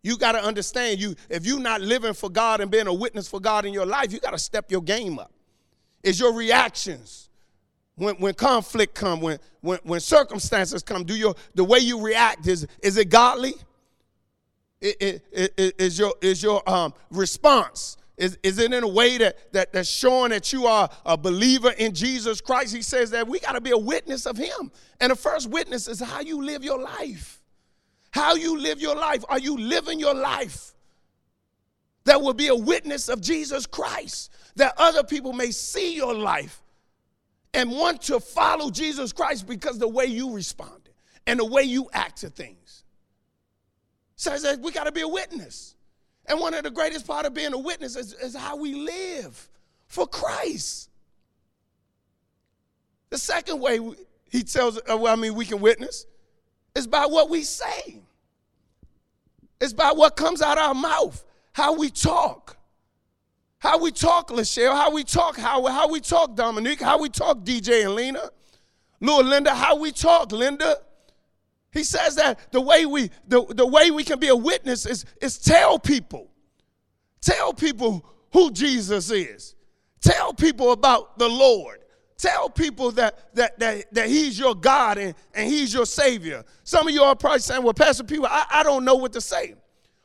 You 0.04 0.18
got 0.18 0.34
to 0.34 0.44
understand 0.44 1.00
you 1.00 1.16
if 1.30 1.46
you're 1.46 1.62
not 1.62 1.80
living 1.80 2.13
for 2.13 2.30
God 2.30 2.60
and 2.60 2.70
being 2.70 2.88
a 2.88 2.94
witness 2.94 3.30
for 3.30 3.39
God 3.39 3.66
in 3.66 3.72
your 3.72 3.86
life, 3.86 4.12
you 4.12 4.20
got 4.20 4.32
to 4.32 4.38
step 4.38 4.70
your 4.70 4.82
game 4.82 5.18
up. 5.18 5.32
Is 6.04 6.20
your 6.20 6.34
reactions 6.34 7.30
when, 7.96 8.16
when 8.16 8.34
conflict 8.34 8.96
come, 8.96 9.22
when, 9.22 9.39
when 9.62 9.80
when 9.84 10.02
circumstances 10.02 10.84
come, 10.84 11.06
do 11.06 11.16
your 11.16 11.34
the 11.56 11.63
way 11.63 11.80
you 11.80 12.02
react 12.02 12.46
is 12.46 12.68
is 12.82 12.98
it 12.98 13.10
godly? 13.10 13.54
It, 14.82 15.24
it, 15.32 15.98
your 15.98 16.13
is 16.22 16.44
your 16.44 16.70
um, 16.70 16.94
response 17.10 17.96
is, 18.15 18.38
is 18.43 18.60
it 18.60 18.71
in 18.71 18.84
a 18.84 18.88
way 18.88 19.17
that, 19.17 19.52
that 19.54 19.73
that's 19.73 19.89
showing 19.89 20.30
that 20.30 20.54
you 20.54 20.67
are 20.67 20.89
a 21.06 21.17
believer 21.17 21.71
in 21.71 21.93
Jesus 21.93 22.41
Christ? 22.41 22.73
He 22.73 22.84
says 22.84 23.10
that 23.12 23.28
we 23.28 23.39
got 23.39 23.54
to 23.54 23.62
be 23.62 23.71
a 23.71 23.78
witness 23.78 24.28
of 24.28 24.38
him. 24.38 24.71
And 24.99 25.12
the 25.12 25.15
first 25.15 25.49
witness 25.49 25.88
is 25.88 25.99
how 25.99 26.21
you 26.21 26.43
live 26.43 26.63
your 26.63 26.80
life. 26.80 27.41
How 28.12 28.36
you 28.36 28.60
live 28.60 28.80
your 28.80 28.95
life. 28.95 29.23
Are 29.30 29.39
you 29.39 29.58
living 29.58 29.99
your 29.99 30.13
life 30.13 30.73
that 32.04 32.21
will 32.21 32.36
be 32.36 32.47
a 32.47 32.56
witness 32.56 33.10
of 33.10 33.19
Jesus 33.19 33.65
Christ? 33.65 34.32
That 34.58 34.76
other 34.78 35.04
people 35.04 35.34
may 35.34 35.49
see 35.49 35.95
your 35.95 36.13
life 36.13 36.62
and 37.56 37.71
want 37.71 38.04
to 38.04 38.19
follow 38.19 38.69
Jesus 38.69 39.12
Christ 39.12 39.47
because 39.47 39.80
the 39.80 39.88
way 39.88 40.06
you 40.06 40.34
responded 40.34 40.93
and 41.26 41.39
the 41.39 41.45
way 41.45 41.63
you 41.63 41.89
act 41.93 42.17
to 42.17 42.30
things. 42.30 42.84
Says 44.15 44.43
that 44.43 44.60
we 44.60 44.71
got 44.71 44.84
to 44.84 44.91
be 44.91 45.02
a 45.02 45.08
witness. 45.08 45.73
And 46.25 46.39
one 46.39 46.53
of 46.53 46.63
the 46.63 46.71
greatest 46.71 47.05
part 47.05 47.25
of 47.25 47.33
being 47.33 47.53
a 47.53 47.57
witness 47.57 47.95
is, 47.95 48.13
is 48.13 48.36
how 48.36 48.55
we 48.55 48.73
live 48.73 49.49
for 49.88 50.07
Christ. 50.07 50.89
The 53.09 53.17
second 53.17 53.59
way 53.59 53.79
he 54.29 54.43
tells, 54.43 54.77
uh, 54.77 54.97
well, 54.97 55.13
I 55.13 55.15
mean, 55.15 55.36
we 55.36 55.45
can 55.45 55.59
witness 55.59 56.05
is 56.75 56.88
by 56.88 57.05
what 57.05 57.29
we 57.29 57.43
say. 57.43 58.01
It's 59.62 59.73
by 59.73 59.91
what 59.91 60.15
comes 60.15 60.41
out 60.41 60.57
of 60.57 60.63
our 60.69 60.73
mouth, 60.73 61.23
how 61.53 61.75
we 61.77 61.89
talk, 61.89 62.57
How 63.59 63.77
we 63.77 63.91
talk, 63.91 64.29
Lachelle, 64.29 64.73
how 64.73 64.91
we 64.91 65.03
talk, 65.05 65.38
how, 65.38 65.65
how 65.67 65.88
we 65.88 66.01
talk, 66.01 66.36
Dominique, 66.36 66.81
how 66.81 66.99
we 66.99 67.07
talk, 67.07 67.45
DJ 67.45 67.86
and 67.86 67.95
Lena, 67.95 68.29
Lord 68.99 69.25
Linda, 69.25 69.53
how 69.53 69.77
we 69.77 69.91
talk, 69.91 70.31
Linda. 70.31 70.77
He 71.73 71.83
says 71.83 72.15
that 72.15 72.51
the 72.51 72.62
way 72.62 72.86
we 72.86 73.09
the, 73.27 73.45
the 73.49 73.67
way 73.67 73.91
we 73.91 74.03
can 74.03 74.19
be 74.19 74.29
a 74.29 74.36
witness 74.36 74.86
is, 74.86 75.05
is 75.21 75.38
tell 75.38 75.79
people. 75.79 76.29
Tell 77.19 77.53
people 77.53 78.05
who 78.31 78.51
Jesus 78.51 79.09
is. 79.09 79.55
Tell 80.01 80.33
people 80.33 80.71
about 80.71 81.17
the 81.17 81.27
Lord. 81.27 81.79
Tell 82.17 82.49
people 82.49 82.91
that 82.91 83.36
that 83.36 83.59
that, 83.59 83.93
that 83.93 84.07
He's 84.07 84.38
your 84.38 84.55
God 84.55 84.97
and, 84.97 85.15
and 85.33 85.49
He's 85.49 85.73
your 85.73 85.86
Savior. 85.86 86.43
Some 86.63 86.88
of 86.88 86.93
you 86.93 87.01
are 87.01 87.15
probably 87.15 87.39
saying, 87.39 87.63
Well, 87.63 87.73
Pastor 87.73 88.03
People, 88.03 88.27
I, 88.27 88.45
I 88.49 88.63
don't 88.63 88.86
know 88.86 88.95
what 88.95 89.13
to 89.13 89.21
say. 89.21 89.55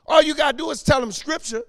All 0.07 0.23
you 0.23 0.35
got 0.35 0.53
to 0.53 0.57
do 0.57 0.71
is 0.71 0.83
tell 0.83 1.01
them 1.01 1.13
scripture. 1.13 1.63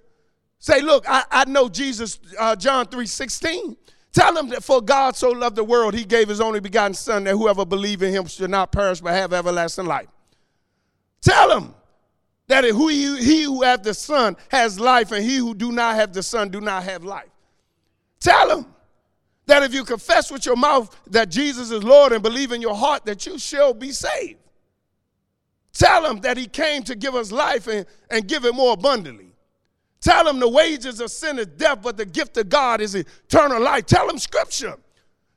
Say, 0.59 0.81
look, 0.81 1.05
I, 1.07 1.23
I 1.29 1.45
know 1.45 1.69
Jesus, 1.69 2.19
uh, 2.37 2.55
John 2.55 2.85
3 2.85 3.05
16. 3.05 3.77
Tell 4.11 4.33
them 4.33 4.49
that 4.49 4.63
for 4.63 4.81
God 4.81 5.15
so 5.15 5.29
loved 5.29 5.55
the 5.55 5.63
world, 5.63 5.93
he 5.93 6.03
gave 6.03 6.29
his 6.29 6.41
only 6.41 6.59
begotten 6.59 6.93
Son, 6.93 7.23
that 7.25 7.31
whoever 7.31 7.65
believe 7.65 8.01
in 8.01 8.11
him 8.11 8.25
should 8.25 8.49
not 8.49 8.71
perish 8.71 9.01
but 9.01 9.13
have 9.13 9.33
everlasting 9.33 9.85
life. 9.85 10.07
Tell 11.21 11.49
them 11.49 11.75
that 12.47 12.63
who 12.63 12.87
he, 12.87 13.17
he 13.23 13.43
who 13.43 13.61
have 13.61 13.83
the 13.83 13.93
Son 13.93 14.35
has 14.49 14.79
life, 14.79 15.11
and 15.11 15.23
he 15.23 15.37
who 15.37 15.53
do 15.53 15.71
not 15.71 15.95
have 15.95 16.13
the 16.13 16.23
Son 16.23 16.49
do 16.49 16.59
not 16.59 16.83
have 16.83 17.03
life. 17.03 17.29
Tell 18.19 18.47
them 18.47 18.65
that 19.45 19.63
if 19.63 19.73
you 19.73 19.83
confess 19.83 20.31
with 20.31 20.45
your 20.45 20.55
mouth 20.55 20.95
that 21.07 21.29
Jesus 21.29 21.71
is 21.71 21.83
Lord 21.83 22.11
and 22.11 22.23
believe 22.23 22.51
in 22.51 22.61
your 22.61 22.75
heart 22.75 23.05
that 23.05 23.25
you 23.25 23.37
shall 23.37 23.73
be 23.73 23.91
saved. 23.91 24.39
Tell 25.73 26.01
them 26.01 26.21
that 26.21 26.37
he 26.37 26.47
came 26.47 26.83
to 26.83 26.95
give 26.95 27.15
us 27.15 27.31
life 27.31 27.67
and, 27.67 27.85
and 28.09 28.27
give 28.27 28.45
it 28.45 28.53
more 28.53 28.73
abundantly. 28.73 29.33
Tell 30.01 30.23
them 30.23 30.39
the 30.39 30.47
wages 30.47 31.01
of 31.01 31.11
sin 31.11 31.39
is 31.39 31.47
death, 31.47 31.79
but 31.81 31.97
the 31.97 32.05
gift 32.05 32.37
of 32.37 32.47
God 32.47 32.79
is 32.79 32.95
eternal 32.95 33.61
life. 33.61 33.85
Tell 33.85 34.07
them 34.07 34.17
scripture. 34.17 34.75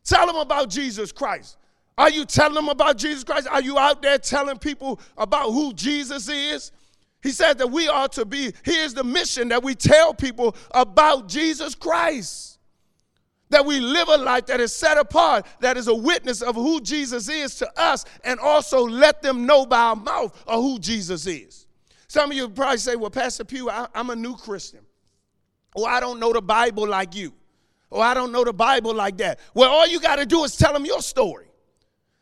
Tell 0.05 0.27
them 0.27 0.37
about 0.37 0.71
Jesus 0.71 1.11
Christ. 1.11 1.57
Are 1.99 2.11
you 2.11 2.25
telling 2.25 2.55
them 2.55 2.69
about 2.69 2.97
Jesus 2.97 3.25
Christ? 3.25 3.49
Are 3.49 3.61
you 3.61 3.79
out 3.79 4.03
there 4.03 4.19
telling 4.19 4.59
people 4.59 5.01
about 5.17 5.51
who 5.51 5.73
Jesus 5.73 6.29
is? 6.29 6.73
He 7.23 7.31
said 7.31 7.59
that 7.59 7.69
we 7.69 7.89
are 7.89 8.09
to 8.09 8.25
be, 8.25 8.53
here's 8.65 8.95
the 8.95 9.05
mission 9.05 9.49
that 9.49 9.63
we 9.63 9.75
tell 9.75 10.15
people 10.15 10.57
about 10.73 11.29
Jesus 11.29 11.75
Christ. 11.75 12.59
That 13.51 13.67
we 13.67 13.81
live 13.81 14.09
a 14.09 14.17
life 14.17 14.47
that 14.47 14.61
is 14.61 14.75
set 14.75 14.97
apart, 14.97 15.47
that 15.61 15.77
is 15.77 15.87
a 15.87 15.95
witness 15.95 16.41
of 16.41 16.55
who 16.55 16.81
Jesus 16.81 17.29
is 17.29 17.55
to 17.57 17.71
us, 17.81 18.05
and 18.25 18.41
also 18.41 18.81
let 18.81 19.23
them 19.23 19.45
know 19.45 19.67
by 19.67 19.79
our 19.79 19.97
mouth 19.97 20.43
of 20.47 20.63
who 20.63 20.79
Jesus 20.79 21.27
is. 21.27 21.62
Some 22.13 22.31
of 22.31 22.37
you 22.37 22.47
probably 22.51 22.77
say, 22.77 22.95
Well, 22.95 23.09
Pastor 23.09 23.43
Pugh, 23.43 23.71
I, 23.71 23.87
am 23.95 24.11
a 24.11 24.15
new 24.15 24.37
Christian. 24.37 24.81
Or 25.75 25.89
I 25.89 25.99
don't 25.99 26.21
know 26.21 26.31
the 26.35 26.43
Bible 26.43 26.87
like 26.87 27.15
you. 27.15 27.33
Or 27.89 28.05
I 28.05 28.13
don't 28.13 28.33
know 28.33 28.45
the 28.45 28.53
Bible 28.53 28.93
like 28.93 29.17
that. 29.17 29.41
Well, 29.55 29.71
all 29.71 29.87
you 29.87 29.99
got 29.99 30.17
to 30.17 30.27
do 30.27 30.45
is 30.45 30.55
tell 30.55 30.75
them 30.75 30.85
your 30.85 31.01
story. 31.01 31.47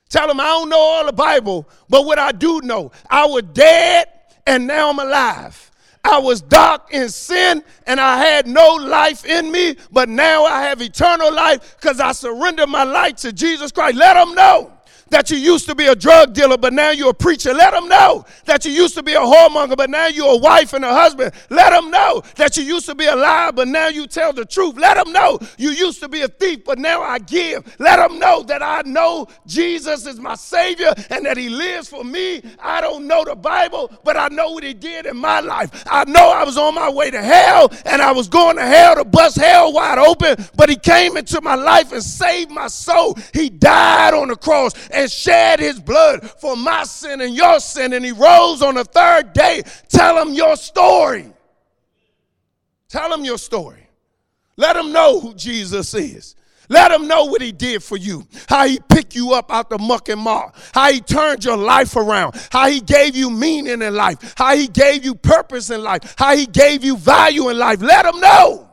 Tell 0.09 0.29
them 0.29 0.39
I 0.39 0.45
don't 0.45 0.69
know 0.69 0.79
all 0.79 1.07
the 1.07 1.13
Bible, 1.13 1.69
but 1.89 2.07
what 2.07 2.21
I 2.21 2.31
do 2.31 2.61
know, 2.63 2.93
I 3.11 3.27
was 3.27 3.43
dead 3.53 4.07
and 4.47 4.69
now 4.69 4.91
I'm 4.91 5.01
alive. 5.01 5.73
I 6.05 6.21
was 6.21 6.41
dark 6.41 6.95
in 6.95 7.09
sin 7.09 7.65
and 7.85 7.99
I 7.99 8.19
had 8.19 8.47
no 8.47 8.75
life 8.75 9.25
in 9.25 9.51
me, 9.51 9.75
but 9.91 10.09
now 10.09 10.45
I 10.45 10.63
have 10.67 10.81
eternal 10.81 11.35
life 11.35 11.77
because 11.81 11.99
I 11.99 12.13
surrendered 12.13 12.69
my 12.69 12.85
life 12.85 13.17
to 13.17 13.33
Jesus 13.33 13.73
Christ. 13.73 13.97
Let 13.97 14.15
them 14.15 14.37
know 14.37 14.73
that 15.11 15.31
you 15.31 15.37
used 15.37 15.67
to 15.67 15.75
be 15.75 15.87
a 15.87 15.95
drug 15.95 16.33
dealer, 16.33 16.57
but 16.57 16.73
now 16.73 16.91
you're 16.91 17.11
a 17.11 17.15
preacher. 17.15 17.53
Let 17.53 17.73
them 17.73 17.89
know 17.89 18.25
that 18.47 18.65
you 18.65 18.73
used 18.73 18.95
to 18.95 19.03
be 19.03 19.15
a 19.15 19.21
whoremonger, 19.21 19.77
but 19.77 19.91
now 19.91 20.07
you're 20.07 20.35
a 20.35 20.37
wife 20.37 20.73
and 20.73 20.85
a 20.85 20.95
husband. 20.95 21.33
Let 21.51 21.71
them 21.71 21.91
know 21.91 22.23
that 22.37 22.57
you 22.57 22.63
used 22.63 22.87
to 22.87 22.95
be 22.95 23.07
a 23.07 23.17
liar, 23.17 23.53
but 23.53 23.69
now 23.69 23.89
you 23.89 24.07
tell 24.07 24.33
the 24.33 24.45
truth. 24.45 24.77
Let 24.77 24.97
them 24.97 25.13
know 25.13 25.39
you 25.59 25.71
used 25.71 26.01
to 26.01 26.09
be 26.09 26.23
a 26.23 26.29
thief, 26.29 26.65
but 26.65 26.79
now 26.79 27.03
I 27.03 27.19
give. 27.19 27.77
Let 27.79 27.97
them 27.97 28.19
know 28.19 28.43
that 28.45 28.63
I 28.63 28.83
know 28.83 29.27
Jesus 29.47 30.07
is 30.07 30.21
my 30.21 30.35
Savior 30.37 30.93
and 31.11 31.27
that 31.27 31.37
He 31.37 31.49
lives 31.49 31.89
for 31.89 32.05
me. 32.05 32.43
I 32.61 32.81
don't 32.81 33.07
know 33.07 33.25
the 33.25 33.35
Bible, 33.37 33.91
but 34.05 34.17
I 34.17 34.29
know 34.29 34.53
what 34.53 34.65
He 34.65 34.75
did 34.75 35.07
in 35.07 35.17
my 35.17 35.41
life. 35.41 35.85
I 35.91 36.05
know 36.05 36.31
I 36.31 36.45
was 36.45 36.57
on 36.57 36.75
my 36.75 36.91
way 36.91 37.11
to 37.11 37.21
hell 37.23 37.73
and 37.85 38.01
I 38.01 38.13
was 38.13 38.29
going 38.29 38.57
to 38.57 38.65
hell 38.65 38.97
to 38.97 39.05
bust 39.05 39.37
hell 39.37 39.73
wide 39.73 39.99
open, 39.99 40.37
but 40.57 40.69
He 40.69 40.77
came 40.77 41.17
into 41.17 41.41
my 41.41 41.57
life 41.57 41.93
and 41.93 42.03
saved 42.03 42.51
my 42.51 42.69
soul. 42.69 43.19
He 43.35 43.51
died 43.51 44.15
on 44.15 44.29
the 44.29 44.37
cross 44.37 44.73
shed 45.09 45.61
his 45.61 45.81
blood 45.81 46.29
for 46.41 46.57
my 46.57 46.85
sin 46.85 47.21
and 47.21 47.35
your 47.35 47.61
sin, 47.61 47.93
and 47.93 48.05
he 48.05 48.13
rose 48.13 48.63
on 48.63 48.75
the 48.75 48.85
third 48.85 49.33
day. 49.33 49.63
Tell 49.89 50.21
him 50.21 50.35
your 50.35 50.57
story. 50.57 51.33
Tell 52.89 53.13
him 53.13 53.25
your 53.25 53.39
story. 53.39 53.89
Let 54.57 54.77
him 54.77 54.93
know 54.93 55.21
who 55.21 55.35
Jesus 55.35 55.95
is. 55.95 56.35
Let 56.69 56.93
him 56.93 57.09
know 57.09 57.25
what 57.25 57.43
he 57.43 57.51
did 57.51 57.83
for 57.83 57.97
you. 57.97 58.27
How 58.49 58.67
he 58.67 58.79
picked 58.89 59.17
you 59.17 59.33
up 59.33 59.53
out 59.53 59.71
the 59.71 59.79
muck 59.79 60.09
and 60.09 60.21
mire. 60.21 60.53
How 60.73 60.93
he 60.93 61.01
turned 61.01 61.45
your 61.45 61.57
life 61.57 61.97
around. 61.97 62.37
How 62.53 62.69
he 62.69 62.81
gave 62.81 63.17
you 63.17 63.29
meaning 63.29 63.83
in 63.83 63.95
life. 63.95 64.35
How 64.37 64.55
he 64.55 64.69
gave 64.69 65.05
you 65.05 65.17
purpose 65.17 65.71
in 65.71 65.83
life. 65.83 66.15
How 66.17 66.37
he 66.37 66.47
gave 66.47 66.85
you 66.85 66.97
value 66.97 67.49
in 67.49 67.59
life. 67.59 67.81
Let 67.83 68.07
him 68.07 68.21
know 68.21 68.71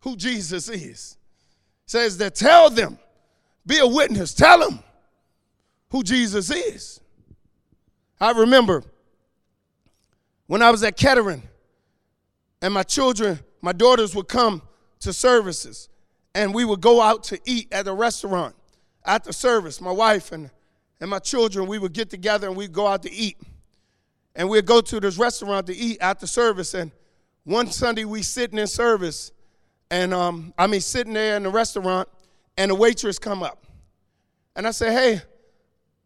who 0.00 0.16
Jesus 0.16 0.68
is. 0.68 1.16
Says 1.86 2.18
that 2.18 2.34
tell 2.34 2.70
them. 2.70 2.98
Be 3.66 3.78
a 3.78 3.86
witness. 3.86 4.34
Tell 4.34 4.58
them 4.58 4.80
who 5.90 6.02
Jesus 6.02 6.50
is. 6.50 7.00
I 8.20 8.32
remember 8.32 8.82
when 10.46 10.62
I 10.62 10.70
was 10.70 10.82
at 10.82 10.96
Kettering 10.96 11.42
and 12.62 12.74
my 12.74 12.82
children, 12.82 13.38
my 13.60 13.72
daughters 13.72 14.14
would 14.14 14.28
come 14.28 14.62
to 15.00 15.12
services 15.12 15.88
and 16.34 16.54
we 16.54 16.64
would 16.64 16.80
go 16.80 17.00
out 17.00 17.24
to 17.24 17.40
eat 17.44 17.72
at 17.72 17.86
a 17.86 17.92
restaurant 17.92 18.54
the 19.24 19.32
service. 19.32 19.80
My 19.80 19.92
wife 19.92 20.32
and, 20.32 20.50
and 21.00 21.10
my 21.10 21.18
children, 21.18 21.66
we 21.66 21.78
would 21.78 21.92
get 21.92 22.10
together 22.10 22.46
and 22.48 22.56
we'd 22.56 22.72
go 22.72 22.86
out 22.86 23.02
to 23.02 23.12
eat. 23.12 23.38
And 24.36 24.48
we'd 24.48 24.66
go 24.66 24.80
to 24.80 25.00
this 25.00 25.18
restaurant 25.18 25.66
to 25.66 25.76
eat 25.76 25.98
at 26.00 26.20
the 26.20 26.26
service. 26.26 26.74
And 26.74 26.92
one 27.44 27.66
Sunday 27.68 28.04
we 28.04 28.22
sitting 28.22 28.58
in 28.58 28.66
service, 28.66 29.32
and 29.90 30.14
um, 30.14 30.54
I 30.56 30.66
mean 30.66 30.80
sitting 30.80 31.12
there 31.12 31.36
in 31.36 31.42
the 31.42 31.50
restaurant, 31.50 32.08
and 32.56 32.70
the 32.70 32.74
waitress 32.74 33.18
come 33.18 33.42
up. 33.42 33.66
And 34.54 34.66
I 34.66 34.70
say, 34.70 34.92
hey, 34.92 35.22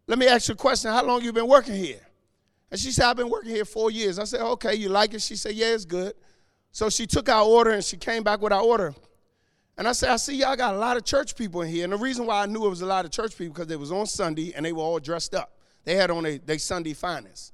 let 0.07 0.19
me 0.19 0.27
ask 0.27 0.49
you 0.49 0.55
a 0.55 0.57
question. 0.57 0.91
How 0.91 1.05
long 1.05 1.23
you 1.23 1.33
been 1.33 1.49
working 1.49 1.75
here? 1.75 2.01
And 2.71 2.81
she 2.81 2.91
said, 2.91 3.07
I've 3.07 3.17
been 3.17 3.31
working 3.31 3.51
here 3.51 3.65
four 3.65 3.91
years. 3.91 4.19
I 4.19 4.25
said, 4.25 4.41
okay, 4.41 4.75
you 4.75 4.89
like 4.89 5.15
it? 5.15 5.23
She 5.23 5.37
said, 5.37 5.55
yeah, 5.55 5.75
it's 5.75 5.85
good. 5.85 6.15
So 6.73 6.91
she 6.91 7.07
took 7.07 7.29
our 7.29 7.45
order 7.45 7.71
and 7.71 7.85
she 7.85 7.97
came 7.97 8.23
back 8.23 8.41
with 8.41 8.53
our 8.53 8.63
order. 8.63 8.95
And 9.77 9.89
I 9.89 9.93
said, 9.93 10.11
I 10.11 10.17
see 10.17 10.37
y'all 10.37 10.57
got 10.57 10.75
a 10.75 10.79
lot 10.79 10.97
of 10.97 11.05
church 11.05 11.37
people 11.37 11.63
in 11.63 11.71
here. 11.71 11.85
And 11.85 11.93
the 11.93 11.97
reason 11.97 12.27
why 12.27 12.43
I 12.43 12.47
knew 12.47 12.67
it 12.67 12.71
was 12.71 12.83
a 12.83 12.87
lot 12.87 13.05
of 13.05 13.11
church 13.11 13.37
people 13.37 13.55
because 13.55 13.71
it 13.71 13.79
was 13.79 13.93
on 13.93 14.07
Sunday 14.07 14.53
and 14.55 14.65
they 14.65 14.73
were 14.73 14.83
all 14.83 14.99
dressed 14.99 15.35
up. 15.35 15.53
They 15.85 15.95
had 15.97 16.11
on 16.11 16.25
their 16.45 16.59
Sunday 16.59 16.95
finest, 16.95 17.53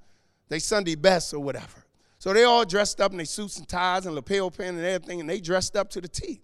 they 0.48 0.58
Sunday 0.58 0.94
best 0.94 1.34
or 1.34 1.40
whatever. 1.40 1.84
So 2.18 2.32
they 2.32 2.44
all 2.44 2.64
dressed 2.64 3.00
up 3.00 3.12
in 3.12 3.16
their 3.16 3.26
suits 3.26 3.58
and 3.58 3.66
ties 3.66 4.06
and 4.06 4.14
lapel 4.14 4.50
pin 4.50 4.76
and 4.76 4.84
everything, 4.84 5.20
and 5.20 5.28
they 5.28 5.40
dressed 5.40 5.74
up 5.74 5.88
to 5.90 6.00
the 6.00 6.08
T. 6.08 6.42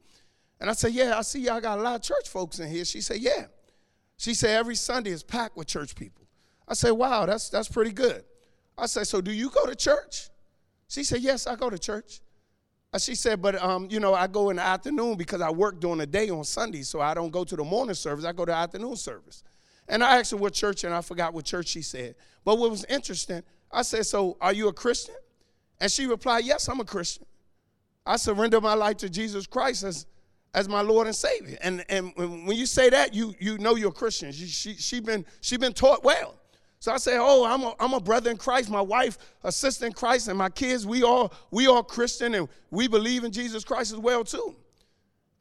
And 0.59 0.71
I 0.71 0.73
said, 0.73 0.93
Yeah, 0.93 1.19
I 1.19 1.23
see 1.23 1.41
y'all 1.41 1.61
got 1.61 1.79
a 1.79 1.83
lot 1.83 1.97
of 1.97 2.03
church 2.03 2.29
folks 2.29 2.59
in 2.59 2.71
here. 2.71 2.85
She 2.85 3.01
said, 3.03 3.19
Yeah. 3.19 3.47
She 4.17 4.35
said 4.35 4.51
every 4.51 4.75
Sunday 4.75 5.11
is 5.11 5.23
packed 5.23 5.57
with 5.57 5.67
church 5.67 5.95
people. 5.95 6.27
I 6.69 6.75
said, 6.75 6.93
wow, 6.93 7.27
that's, 7.27 7.49
that's 7.49 7.69
pretty 7.69 7.93
good. 7.93 8.25
I 8.77 8.87
said, 8.87 9.07
so 9.07 9.21
do 9.21 9.33
you 9.33 9.51
go 9.51 9.67
to 9.67 9.75
church? 9.75 10.29
She 10.89 11.05
said, 11.05 11.21
yes, 11.21 11.47
I 11.47 11.57
go 11.57 11.71
to 11.71 11.79
church. 11.79 12.21
She 12.99 13.15
said, 13.15 13.43
but 13.43 13.63
um, 13.63 13.89
you 13.91 14.01
know, 14.01 14.15
I 14.15 14.27
go 14.27 14.49
in 14.49 14.57
the 14.57 14.63
afternoon 14.63 15.17
because 15.17 15.43
I 15.43 15.51
work 15.51 15.81
during 15.81 15.99
the 15.99 16.07
day 16.07 16.31
on 16.31 16.45
Sunday, 16.45 16.83
so 16.83 17.01
I 17.01 17.13
don't 17.13 17.31
go 17.31 17.45
to 17.45 17.55
the 17.55 17.65
morning 17.65 17.95
service. 17.95 18.25
I 18.25 18.33
go 18.33 18.47
to 18.47 18.55
afternoon 18.55 18.97
service. 18.97 19.45
And 19.89 20.03
I 20.03 20.19
asked 20.19 20.31
her 20.31 20.37
what 20.39 20.55
church, 20.55 20.85
and 20.85 20.95
I 20.95 21.03
forgot 21.03 21.35
what 21.35 21.45
church 21.45 21.69
she 21.69 21.83
said. 21.83 22.15
But 22.45 22.59
what 22.59 22.71
was 22.71 22.85
interesting, 22.87 23.43
I 23.71 23.83
said, 23.83 24.07
so 24.07 24.37
are 24.41 24.53
you 24.53 24.69
a 24.69 24.73
Christian? 24.73 25.15
And 25.79 25.93
she 25.93 26.07
replied, 26.07 26.45
yes, 26.45 26.69
I'm 26.69 26.81
a 26.81 26.85
Christian. 26.85 27.27
I 28.07 28.17
surrender 28.17 28.61
my 28.61 28.75
life 28.75 28.97
to 28.99 29.11
Jesus 29.11 29.47
Christ 29.47 29.83
as 29.85 30.07
as 30.57 30.69
my 30.71 30.81
Lord 30.81 31.07
and 31.07 31.15
Savior. 31.15 31.59
And, 31.61 31.85
and 31.91 32.13
when 32.17 32.57
you 32.57 32.65
say 32.65 32.89
that, 32.89 33.15
you, 33.15 33.35
you 33.39 33.59
know 33.59 33.77
you're 33.77 33.91
a 33.91 33.93
Christian. 33.93 34.33
She, 34.33 34.75
she, 34.75 35.01
been, 35.01 35.25
she 35.43 35.59
been 35.59 35.75
taught 35.75 36.03
well. 36.03 36.35
So 36.79 36.93
I 36.93 36.97
say, 36.97 37.19
oh, 37.19 37.45
I'm 37.45 37.63
a, 37.63 37.75
I'm 37.79 37.93
a 37.93 38.01
brother 38.01 38.31
in 38.31 38.39
Christ. 38.39 38.71
My 38.71 38.81
wife, 38.81 39.19
a 39.45 39.53
sister 39.53 39.87
in 39.87 39.93
Christ, 39.93 40.29
and 40.29 40.39
my 40.39 40.49
kids, 40.49 40.87
we 40.87 41.03
all, 41.03 41.33
we 41.51 41.67
all 41.67 41.83
Christian, 41.83 42.35
and 42.35 42.49
we 42.71 42.89
believe 42.89 43.25
in 43.25 43.33
Jesus 43.33 43.65
Christ 43.65 43.93
as 43.93 43.99
well, 43.99 44.25
too. 44.25 44.57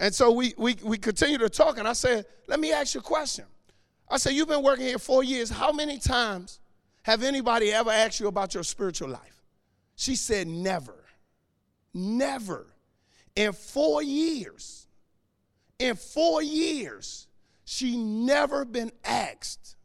And 0.02 0.14
so 0.14 0.32
we, 0.32 0.54
we, 0.58 0.76
we 0.84 0.98
continue 0.98 1.38
to 1.38 1.50
talk, 1.50 1.78
and 1.78 1.88
I 1.88 1.94
said, 1.94 2.26
let 2.48 2.60
me 2.60 2.74
ask 2.74 2.94
you 2.94 3.00
a 3.00 3.04
question. 3.04 3.46
I 4.10 4.18
said, 4.18 4.34
you've 4.34 4.50
been 4.50 4.64
working 4.64 4.86
here 4.86 5.00
four 5.00 5.24
years. 5.24 5.50
How 5.50 5.72
many 5.72 5.98
times 5.98 6.60
have 7.04 7.24
anybody 7.24 7.72
ever 7.72 7.90
asked 7.90 8.20
you 8.20 8.28
about 8.28 8.54
your 8.54 8.64
spiritual 8.64 9.10
life? 9.10 9.42
She 9.96 10.18
said, 10.18 10.48
never. 10.48 11.06
Never. 11.94 12.68
In 13.36 13.54
four 13.54 14.04
years, 14.04 14.85
in 15.80 15.96
four 15.96 16.42
years, 16.42 17.28
she 17.66 17.98
never 17.98 18.66
been 18.66 18.92
asked 19.04 19.76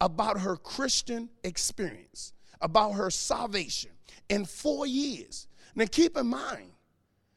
about 0.00 0.40
her 0.40 0.56
Christian 0.56 1.28
experience, 1.44 2.32
about 2.60 2.92
her 2.92 3.10
salvation 3.10 3.90
in 4.28 4.44
four 4.44 4.86
years. 4.86 5.46
Now 5.74 5.86
keep 5.90 6.16
in 6.16 6.26
mind 6.26 6.70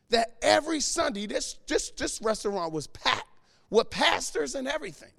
that 0.10 0.38
every 0.42 0.80
Sunday, 0.80 1.28
this, 1.28 1.58
this, 1.68 1.92
this 1.92 2.22
restaurant 2.22 2.74
was 2.74 2.88
packed 2.88 3.26
with 3.70 3.90
pastors 3.90 4.56
and 4.56 4.68
everything. 4.68 5.12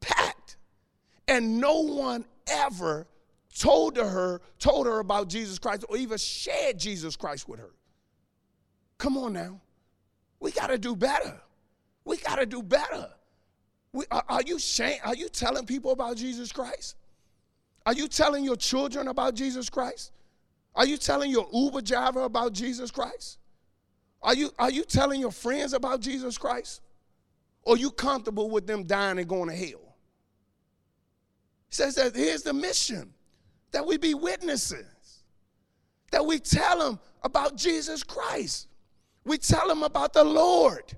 Packed. 0.00 0.56
And 1.28 1.60
no 1.60 1.80
one 1.80 2.24
ever 2.46 3.06
told 3.58 3.96
to 3.96 4.06
her, 4.06 4.40
told 4.58 4.86
her 4.86 5.00
about 5.00 5.28
Jesus 5.28 5.58
Christ 5.58 5.84
or 5.88 5.96
even 5.96 6.18
shared 6.18 6.78
Jesus 6.78 7.16
Christ 7.16 7.48
with 7.48 7.60
her. 7.60 7.70
Come 8.98 9.18
on 9.18 9.34
now. 9.34 9.60
We 10.40 10.52
got 10.52 10.68
to 10.68 10.78
do 10.78 10.94
better. 10.96 11.40
We 12.06 12.16
got 12.18 12.36
to 12.36 12.46
do 12.46 12.62
better. 12.62 13.08
We, 13.92 14.04
are, 14.10 14.24
are, 14.28 14.42
you 14.42 14.58
shame, 14.58 14.98
are 15.04 15.14
you 15.14 15.28
telling 15.28 15.66
people 15.66 15.90
about 15.90 16.16
Jesus 16.16 16.52
Christ? 16.52 16.94
Are 17.84 17.92
you 17.92 18.08
telling 18.08 18.44
your 18.44 18.56
children 18.56 19.08
about 19.08 19.34
Jesus 19.34 19.68
Christ? 19.68 20.12
Are 20.74 20.86
you 20.86 20.96
telling 20.96 21.30
your 21.30 21.48
Uber 21.52 21.80
driver 21.82 22.22
about 22.22 22.52
Jesus 22.52 22.90
Christ? 22.90 23.38
Are 24.22 24.34
you, 24.34 24.50
are 24.58 24.70
you 24.70 24.84
telling 24.84 25.20
your 25.20 25.32
friends 25.32 25.72
about 25.72 26.00
Jesus 26.00 26.38
Christ? 26.38 26.80
Or 27.62 27.74
are 27.74 27.78
you 27.78 27.90
comfortable 27.90 28.50
with 28.50 28.66
them 28.66 28.84
dying 28.84 29.18
and 29.18 29.28
going 29.28 29.48
to 29.48 29.56
hell? 29.56 29.96
He 31.68 31.74
says 31.74 31.96
that 31.96 32.14
here's 32.14 32.42
the 32.42 32.52
mission 32.52 33.12
that 33.72 33.84
we 33.84 33.96
be 33.96 34.14
witnesses, 34.14 35.24
that 36.12 36.24
we 36.24 36.38
tell 36.38 36.78
them 36.78 37.00
about 37.24 37.56
Jesus 37.56 38.04
Christ. 38.04 38.68
We 39.24 39.38
tell 39.38 39.66
them 39.66 39.82
about 39.82 40.12
the 40.12 40.22
Lord, 40.22 40.96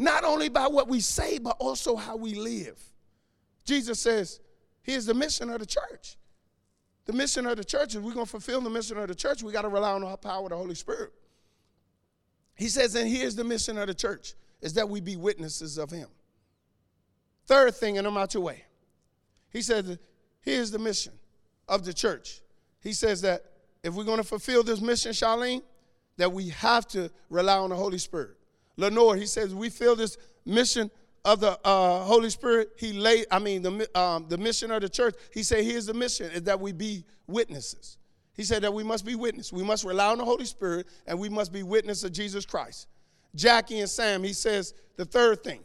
not 0.00 0.24
only 0.24 0.48
by 0.48 0.66
what 0.66 0.88
we 0.88 0.98
say, 0.98 1.38
but 1.38 1.56
also 1.58 1.94
how 1.94 2.16
we 2.16 2.34
live. 2.34 2.80
Jesus 3.66 4.00
says, 4.00 4.40
here's 4.82 5.04
the 5.04 5.12
mission 5.12 5.50
of 5.50 5.60
the 5.60 5.66
church. 5.66 6.16
The 7.04 7.12
mission 7.12 7.46
of 7.46 7.58
the 7.58 7.64
church, 7.64 7.94
is 7.94 8.00
we're 8.00 8.14
going 8.14 8.24
to 8.24 8.30
fulfill 8.30 8.62
the 8.62 8.70
mission 8.70 8.96
of 8.96 9.08
the 9.08 9.14
church, 9.14 9.42
we 9.42 9.52
got 9.52 9.62
to 9.62 9.68
rely 9.68 9.92
on 9.92 10.00
the 10.00 10.16
power 10.16 10.44
of 10.44 10.50
the 10.50 10.56
Holy 10.56 10.74
Spirit. 10.74 11.12
He 12.54 12.68
says, 12.68 12.94
and 12.94 13.08
here's 13.08 13.36
the 13.36 13.44
mission 13.44 13.76
of 13.76 13.88
the 13.88 13.94
church, 13.94 14.32
is 14.62 14.72
that 14.74 14.88
we 14.88 15.02
be 15.02 15.16
witnesses 15.16 15.76
of 15.76 15.90
him. 15.90 16.08
Third 17.46 17.74
thing, 17.74 17.98
and 17.98 18.06
I'm 18.06 18.16
out 18.16 18.32
your 18.32 18.42
way. 18.42 18.64
He 19.50 19.60
says, 19.60 19.98
here's 20.40 20.70
the 20.70 20.78
mission 20.78 21.12
of 21.68 21.84
the 21.84 21.92
church. 21.92 22.40
He 22.80 22.94
says 22.94 23.20
that 23.20 23.44
if 23.82 23.92
we're 23.92 24.04
going 24.04 24.16
to 24.16 24.24
fulfill 24.24 24.62
this 24.62 24.80
mission, 24.80 25.12
Charlene, 25.12 25.62
that 26.16 26.32
we 26.32 26.48
have 26.48 26.86
to 26.88 27.10
rely 27.28 27.58
on 27.58 27.68
the 27.68 27.76
Holy 27.76 27.98
Spirit. 27.98 28.36
Lenore, 28.80 29.16
he 29.16 29.26
says, 29.26 29.54
we 29.54 29.68
feel 29.68 29.94
this 29.94 30.16
mission 30.44 30.90
of 31.24 31.40
the 31.40 31.58
uh, 31.64 32.00
Holy 32.04 32.30
Spirit, 32.30 32.70
he 32.78 32.94
laid, 32.94 33.26
I 33.30 33.38
mean, 33.38 33.62
the, 33.62 33.98
um, 33.98 34.26
the 34.28 34.38
mission 34.38 34.70
of 34.70 34.80
the 34.80 34.88
church, 34.88 35.14
he 35.32 35.42
said, 35.42 35.64
here's 35.64 35.86
the 35.86 35.94
mission, 35.94 36.30
is 36.30 36.42
that 36.44 36.58
we 36.58 36.72
be 36.72 37.04
witnesses. 37.26 37.98
He 38.34 38.42
said 38.42 38.62
that 38.62 38.72
we 38.72 38.82
must 38.82 39.04
be 39.04 39.14
witnesses. 39.14 39.52
We 39.52 39.62
must 39.62 39.84
rely 39.84 40.10
on 40.10 40.18
the 40.18 40.24
Holy 40.24 40.46
Spirit, 40.46 40.86
and 41.06 41.18
we 41.18 41.28
must 41.28 41.52
be 41.52 41.62
witnesses 41.62 42.04
of 42.04 42.12
Jesus 42.12 42.46
Christ. 42.46 42.88
Jackie 43.34 43.80
and 43.80 43.90
Sam, 43.90 44.24
he 44.24 44.32
says 44.32 44.72
the 44.96 45.04
third 45.04 45.44
thing 45.44 45.60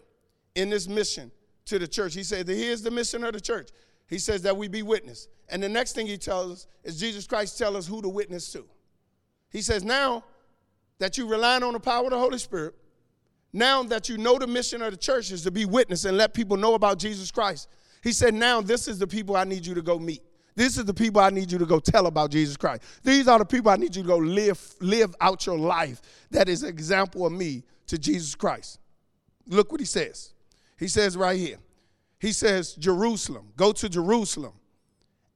in 0.55 0.69
this 0.69 0.87
mission 0.87 1.31
to 1.65 1.79
the 1.79 1.87
church. 1.87 2.13
He 2.13 2.23
said 2.23 2.45
that 2.47 2.55
here's 2.55 2.81
the 2.81 2.91
mission 2.91 3.23
of 3.23 3.33
the 3.33 3.39
church. 3.39 3.69
He 4.07 4.19
says 4.19 4.41
that 4.41 4.55
we 4.55 4.67
be 4.67 4.83
witness. 4.83 5.29
And 5.49 5.63
the 5.63 5.69
next 5.69 5.93
thing 5.93 6.05
he 6.05 6.17
tells 6.17 6.51
us 6.51 6.67
is 6.83 6.99
Jesus 6.99 7.25
Christ 7.25 7.57
tell 7.57 7.77
us 7.77 7.87
who 7.87 8.01
to 8.01 8.09
witness 8.09 8.51
to. 8.51 8.65
He 9.51 9.61
says, 9.61 9.83
now 9.83 10.23
that 10.99 11.17
you 11.17 11.27
relying 11.27 11.63
on 11.63 11.73
the 11.73 11.79
power 11.79 12.03
of 12.03 12.11
the 12.11 12.19
Holy 12.19 12.37
Spirit, 12.37 12.75
now 13.55 13.83
that 13.83 14.09
you 14.09 14.17
know 14.17 14.37
the 14.37 14.47
mission 14.47 14.81
of 14.81 14.91
the 14.91 14.97
church 14.97 15.31
is 15.31 15.43
to 15.43 15.51
be 15.51 15.65
witness 15.65 16.03
and 16.03 16.17
let 16.17 16.33
people 16.33 16.57
know 16.57 16.73
about 16.73 16.99
Jesus 16.99 17.31
Christ, 17.31 17.69
he 18.03 18.11
said, 18.11 18.33
Now 18.33 18.59
this 18.61 18.87
is 18.87 18.99
the 18.99 19.07
people 19.07 19.37
I 19.37 19.45
need 19.45 19.65
you 19.65 19.73
to 19.73 19.81
go 19.81 19.97
meet. 19.97 20.21
This 20.55 20.77
is 20.77 20.85
the 20.85 20.93
people 20.93 21.21
I 21.21 21.29
need 21.29 21.51
you 21.51 21.57
to 21.57 21.65
go 21.65 21.79
tell 21.79 22.07
about 22.07 22.31
Jesus 22.31 22.57
Christ. 22.57 22.83
These 23.03 23.27
are 23.27 23.39
the 23.39 23.45
people 23.45 23.71
I 23.71 23.77
need 23.77 23.95
you 23.95 24.03
to 24.03 24.07
go 24.07 24.17
live, 24.17 24.61
live 24.79 25.15
out 25.21 25.45
your 25.45 25.57
life 25.57 26.01
that 26.31 26.49
is 26.49 26.63
an 26.63 26.69
example 26.69 27.25
of 27.25 27.31
me 27.31 27.63
to 27.87 27.97
Jesus 27.97 28.35
Christ. 28.35 28.79
Look 29.47 29.71
what 29.71 29.79
he 29.79 29.85
says. 29.85 30.33
He 30.77 30.87
says 30.87 31.15
right 31.15 31.39
here. 31.39 31.57
He 32.19 32.33
says, 32.33 32.73
Jerusalem, 32.73 33.53
go 33.55 33.71
to 33.71 33.87
Jerusalem, 33.87 34.53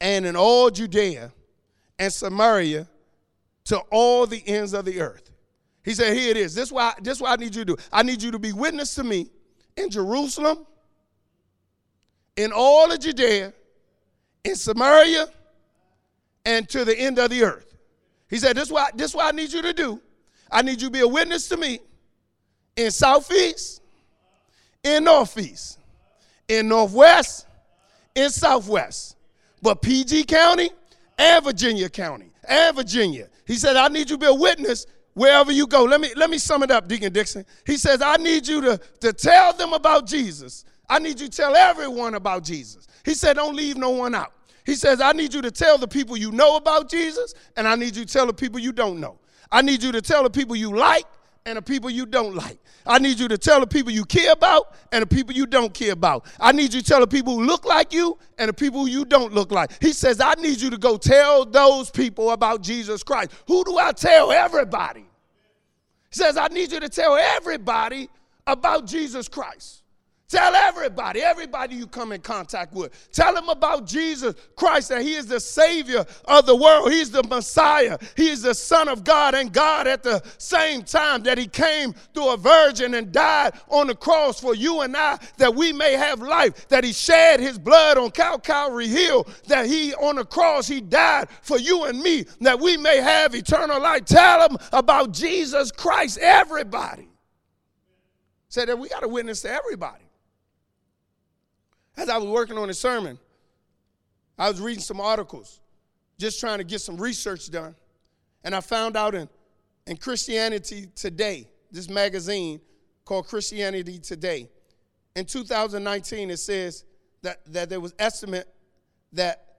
and 0.01 0.25
in 0.25 0.36
all 0.36 0.69
Judea 0.69 1.32
and 1.97 2.12
Samaria 2.12 2.88
to 3.65 3.79
all 3.91 4.25
the 4.25 4.41
ends 4.47 4.73
of 4.73 4.86
the 4.86 4.99
earth. 4.99 5.29
He 5.89 5.95
said, 5.95 6.15
Here 6.15 6.30
it 6.30 6.38
is. 6.38 6.54
This 6.54 6.65
is, 6.65 6.71
why, 6.71 6.93
this 7.02 7.17
is 7.17 7.21
what 7.23 7.32
I 7.32 7.43
need 7.43 7.56
you 7.56 7.65
to 7.65 7.75
do. 7.75 7.78
I 7.91 8.04
need 8.04 8.21
you 8.21 8.30
to 8.30 8.38
be 8.38 8.54
witness 8.54 8.93
to 8.93 9.04
me 9.04 9.32
in 9.75 9.89
Jerusalem, 9.89 10.67
in 12.36 12.52
all 12.54 12.91
of 12.91 12.99
Judea, 12.99 13.52
in 14.43 14.56
Samaria, 14.56 15.25
and 16.45 16.69
to 16.69 16.86
the 16.86 16.95
end 16.95 17.17
of 17.17 17.32
the 17.32 17.41
earth. 17.41 17.75
He 18.30 18.38
said, 18.38 18.56
This 18.56 18.65
is 18.65 18.71
what, 18.71 18.95
this 18.99 19.10
is 19.10 19.15
what 19.15 19.34
I 19.34 19.36
need 19.36 19.52
you 19.52 19.63
to 19.63 19.73
do. 19.73 19.99
I 20.52 20.62
need 20.62 20.80
you 20.80 20.89
to 20.89 20.91
be 20.91 20.99
a 20.99 21.08
witness 21.08 21.49
to 21.49 21.58
me 21.58 21.80
in 22.75 22.91
Southeast, 22.91 23.82
in 24.84 25.06
Northeast, 25.06 25.80
in 26.47 26.67
Northwest, 26.67 27.47
in 28.13 28.30
Southwest, 28.30 29.17
but 29.60 29.82
PG 29.82 30.25
County 30.25 30.69
and 31.17 31.43
Virginia 31.43 31.89
County 31.89 32.32
and 32.47 32.75
Virginia. 32.75 33.28
He 33.47 33.56
said, 33.56 33.75
I 33.75 33.88
need 33.88 34.12
you 34.12 34.17
to 34.17 34.19
be 34.19 34.28
a 34.28 34.34
witness 34.36 34.86
wherever 35.13 35.52
you 35.52 35.67
go. 35.67 35.84
Let 35.84 36.02
me, 36.02 36.10
let 36.15 36.30
me 36.30 36.38
sum 36.38 36.63
it 36.63 36.72
up, 36.72 36.88
Deacon 36.88 37.13
Dixon. 37.13 37.45
He 37.65 37.78
says, 37.78 38.02
I 38.02 38.17
need 38.17 38.48
you 38.48 38.62
to, 38.62 38.82
to 39.02 39.13
tell 39.13 39.54
them 39.54 39.74
about 39.74 40.08
Jesus. 40.08 40.65
I 40.89 41.00
need 41.00 41.19
you 41.19 41.28
to 41.28 41.36
tell 41.36 41.56
everyone 41.56 42.15
about 42.15 42.43
Jesus. 42.43 42.88
He 43.06 43.13
said, 43.13 43.36
don't 43.36 43.56
leave 43.56 43.78
no 43.78 43.91
one 43.91 44.15
out. 44.15 44.34
He 44.65 44.76
says, 44.76 45.02
I 45.02 45.13
need 45.13 45.34
you 45.34 45.41
to 45.41 45.52
tell 45.52 45.78
the 45.78 45.88
people 45.88 46.17
you 46.17 46.32
know 46.32 46.56
about 46.56 46.89
Jesus, 46.89 47.34
and 47.58 47.67
I 47.67 47.76
need 47.76 47.95
you 47.95 48.06
to 48.06 48.13
tell 48.13 48.28
the 48.28 48.34
people 48.34 48.60
you 48.60 48.72
don't 48.72 49.00
know. 49.00 49.17
I 49.52 49.62
need 49.62 49.82
you 49.82 49.91
to 49.91 50.02
tell 50.02 50.24
the 50.24 50.30
people 50.30 50.56
you 50.56 50.76
like 50.76 51.06
and 51.50 51.58
the 51.58 51.62
people 51.64 51.90
you 51.90 52.06
don't 52.06 52.36
like. 52.36 52.60
I 52.86 53.00
need 53.00 53.20
you 53.20 53.28
to 53.28 53.38
tell 53.38 53.60
the 53.60 53.66
people 53.66 53.92
you 53.92 54.06
care 54.06 54.32
about 54.32 54.76
and 54.92 55.02
the 55.02 55.08
people 55.08 55.34
you 55.34 55.48
don't 55.48 55.74
care 55.74 55.94
about. 55.94 56.26
I 56.40 56.52
need 56.52 56.74
you 56.74 56.82
to 56.82 56.86
tell 56.86 57.00
the 57.00 57.08
people 57.08 57.34
who 57.34 57.44
look 57.44 57.66
like 57.66 57.92
you 57.92 58.20
and 58.38 58.50
the 58.50 58.54
people 58.54 58.82
who 58.82 58.86
you 58.86 59.04
don't 59.04 59.34
look 59.34 59.52
like. 59.52 59.72
He 59.82 59.92
says, 59.92 60.22
I 60.22 60.36
need 60.36 60.62
you 60.62 60.70
to 60.70 60.78
go 60.78 60.96
tell 60.96 61.46
those 61.46 61.90
people 61.90 62.32
about 62.32 62.62
Jesus 62.62 63.02
Christ. 63.02 63.32
Who 63.48 63.64
do 63.64 63.78
I 63.80 63.92
tell? 63.94 64.32
Everybody. 64.32 65.02
He 66.12 66.16
says, 66.16 66.38
I 66.38 66.48
need 66.50 66.72
you 66.72 66.80
to 66.82 66.90
tell 66.90 67.16
everybody 67.16 68.10
about 68.46 68.86
Jesus 68.86 69.28
Christ. 69.28 69.82
Tell 70.30 70.54
everybody, 70.54 71.22
everybody 71.22 71.74
you 71.76 71.88
come 71.88 72.12
in 72.12 72.22
contact 72.22 72.72
with. 72.72 73.12
Tell 73.12 73.34
them 73.34 73.50
about 73.50 73.88
Jesus 73.88 74.36
Christ, 74.56 74.89
that 74.89 75.02
He 75.02 75.15
is 75.15 75.26
the 75.26 75.39
Savior 75.39 76.06
of 76.26 76.46
the 76.46 76.56
world. 76.56 76.92
He's 76.92 77.10
the 77.10 77.24
Messiah. 77.24 77.98
He 78.15 78.30
is 78.30 78.44
the 78.44 78.54
Son 78.54 78.88
of 78.89 79.04
God 79.04 79.34
and 79.34 79.52
God 79.52 79.88
at 79.88 80.04
the 80.04 80.22
same 80.38 80.84
time 80.84 81.24
that 81.24 81.39
He 81.39 81.48
came 81.48 81.94
through 82.13 82.32
a 82.32 82.38
virgin 82.38 82.94
and 82.94 83.12
died 83.12 83.54
on 83.70 83.88
the 83.88 83.96
cross 83.96 84.39
for 84.39 84.54
you 84.54 84.82
and 84.82 84.96
I 84.96 85.18
that 85.38 85.56
we 85.56 85.74
may 85.74 85.94
have 85.94 86.22
life. 86.22 86.68
That 86.68 86.84
He 86.84 86.94
shed 86.94 87.39
His 87.39 87.58
blood 87.58 87.98
on 87.98 88.12
Cal 88.12 88.38
Calvary 88.38 88.88
Hill. 88.88 89.28
That 89.48 89.65
He 89.65 89.96
on 89.96 90.18
the 90.18 90.26
cross 90.26 90.68
He 90.68 90.80
died 90.80 91.28
for 91.42 91.58
you 91.58 91.86
and 91.86 92.00
me 92.00 92.26
that 92.42 92.60
we 92.60 92.78
may 92.78 92.98
have 92.98 93.34
eternal 93.34 93.82
life. 93.82 94.06
Tell 94.06 94.48
them 94.48 94.60
about 94.74 95.12
Jesus 95.12 95.72
Christ, 95.72 96.20
everybody. 96.20 97.10
Say 98.50 98.65
that 98.65 98.78
we 98.78 98.89
got 98.89 99.00
to 99.00 99.08
witness 99.08 99.42
to 99.42 99.52
everybody. 99.52 100.09
As 102.00 102.08
I 102.08 102.18
was 102.18 102.30
working 102.30 102.58
on 102.58 102.70
a 102.70 102.74
sermon, 102.74 103.20
I 104.38 104.48
was 104.48 104.62
reading 104.62 104.82
some 104.82 105.02
articles, 105.02 105.60
just 106.18 106.40
trying 106.40 106.60
to 106.60 106.64
get 106.64 106.80
some 106.80 106.96
research 106.96 107.52
done. 107.52 107.76
And 108.46 108.56
I 108.56 108.62
found 108.62 108.96
out 108.96 109.16
in, 109.16 109.28
in 109.86 109.98
Christianity 109.98 110.88
Today, 110.96 111.50
this 111.70 111.90
magazine 111.90 112.62
called 113.04 113.28
Christianity 113.28 114.00
Today, 114.00 114.48
in 115.14 115.26
2019, 115.26 116.30
it 116.30 116.38
says 116.38 116.86
that, 117.22 117.42
that 117.48 117.68
there 117.68 117.82
was 117.82 117.94
estimate 118.00 118.48
that 119.12 119.58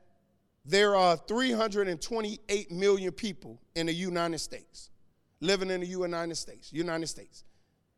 there 0.65 0.97
are 0.97 1.19
328 1.19 2.73
million 2.73 3.13
people 3.13 3.61
in 3.75 3.85
the 3.85 3.93
United 3.93 4.39
States, 4.39 4.89
living 5.43 5.69
in 5.69 5.83
the 5.83 5.87
United 5.87 6.37
States, 6.37 6.73
United 6.73 7.09
States, 7.09 7.45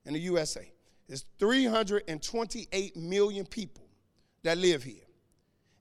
in 0.04 0.14
the 0.14 0.20
USA. 0.20 0.68
There's 1.06 1.26
328 1.38 2.96
million 2.96 3.46
people 3.46 3.81
that 4.42 4.58
live 4.58 4.82
here. 4.82 4.94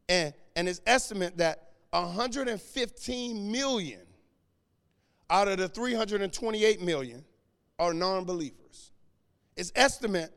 And, 0.10 0.34
and 0.56 0.68
it's 0.68 0.82
estimate 0.86 1.38
that 1.38 1.70
115 1.92 3.52
million 3.52 4.02
out 5.30 5.48
of 5.48 5.58
the 5.58 5.68
328 5.68 6.82
million 6.82 7.24
are 7.80 7.94
non-believers. 7.94 8.92
It's 9.56 9.72
estimate 9.76 10.32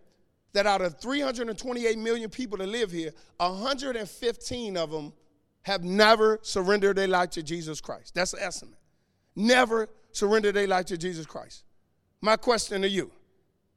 that 0.52 0.66
out 0.66 0.80
of 0.80 1.00
328 1.00 1.98
million 1.98 2.30
people 2.30 2.58
that 2.58 2.68
live 2.68 2.90
here, 2.90 3.12
115 3.38 4.76
of 4.76 4.90
them 4.90 5.12
have 5.62 5.82
never 5.82 6.38
surrendered 6.42 6.96
their 6.96 7.08
life 7.08 7.30
to 7.30 7.42
Jesus 7.42 7.80
Christ. 7.80 8.14
That's 8.14 8.30
the 8.32 8.42
estimate. 8.42 8.78
Never 9.34 9.88
surrendered 10.12 10.54
their 10.54 10.68
life 10.68 10.86
to 10.86 10.96
Jesus 10.96 11.26
Christ. 11.26 11.64
My 12.20 12.36
question 12.36 12.82
to 12.82 12.88
you, 12.88 13.10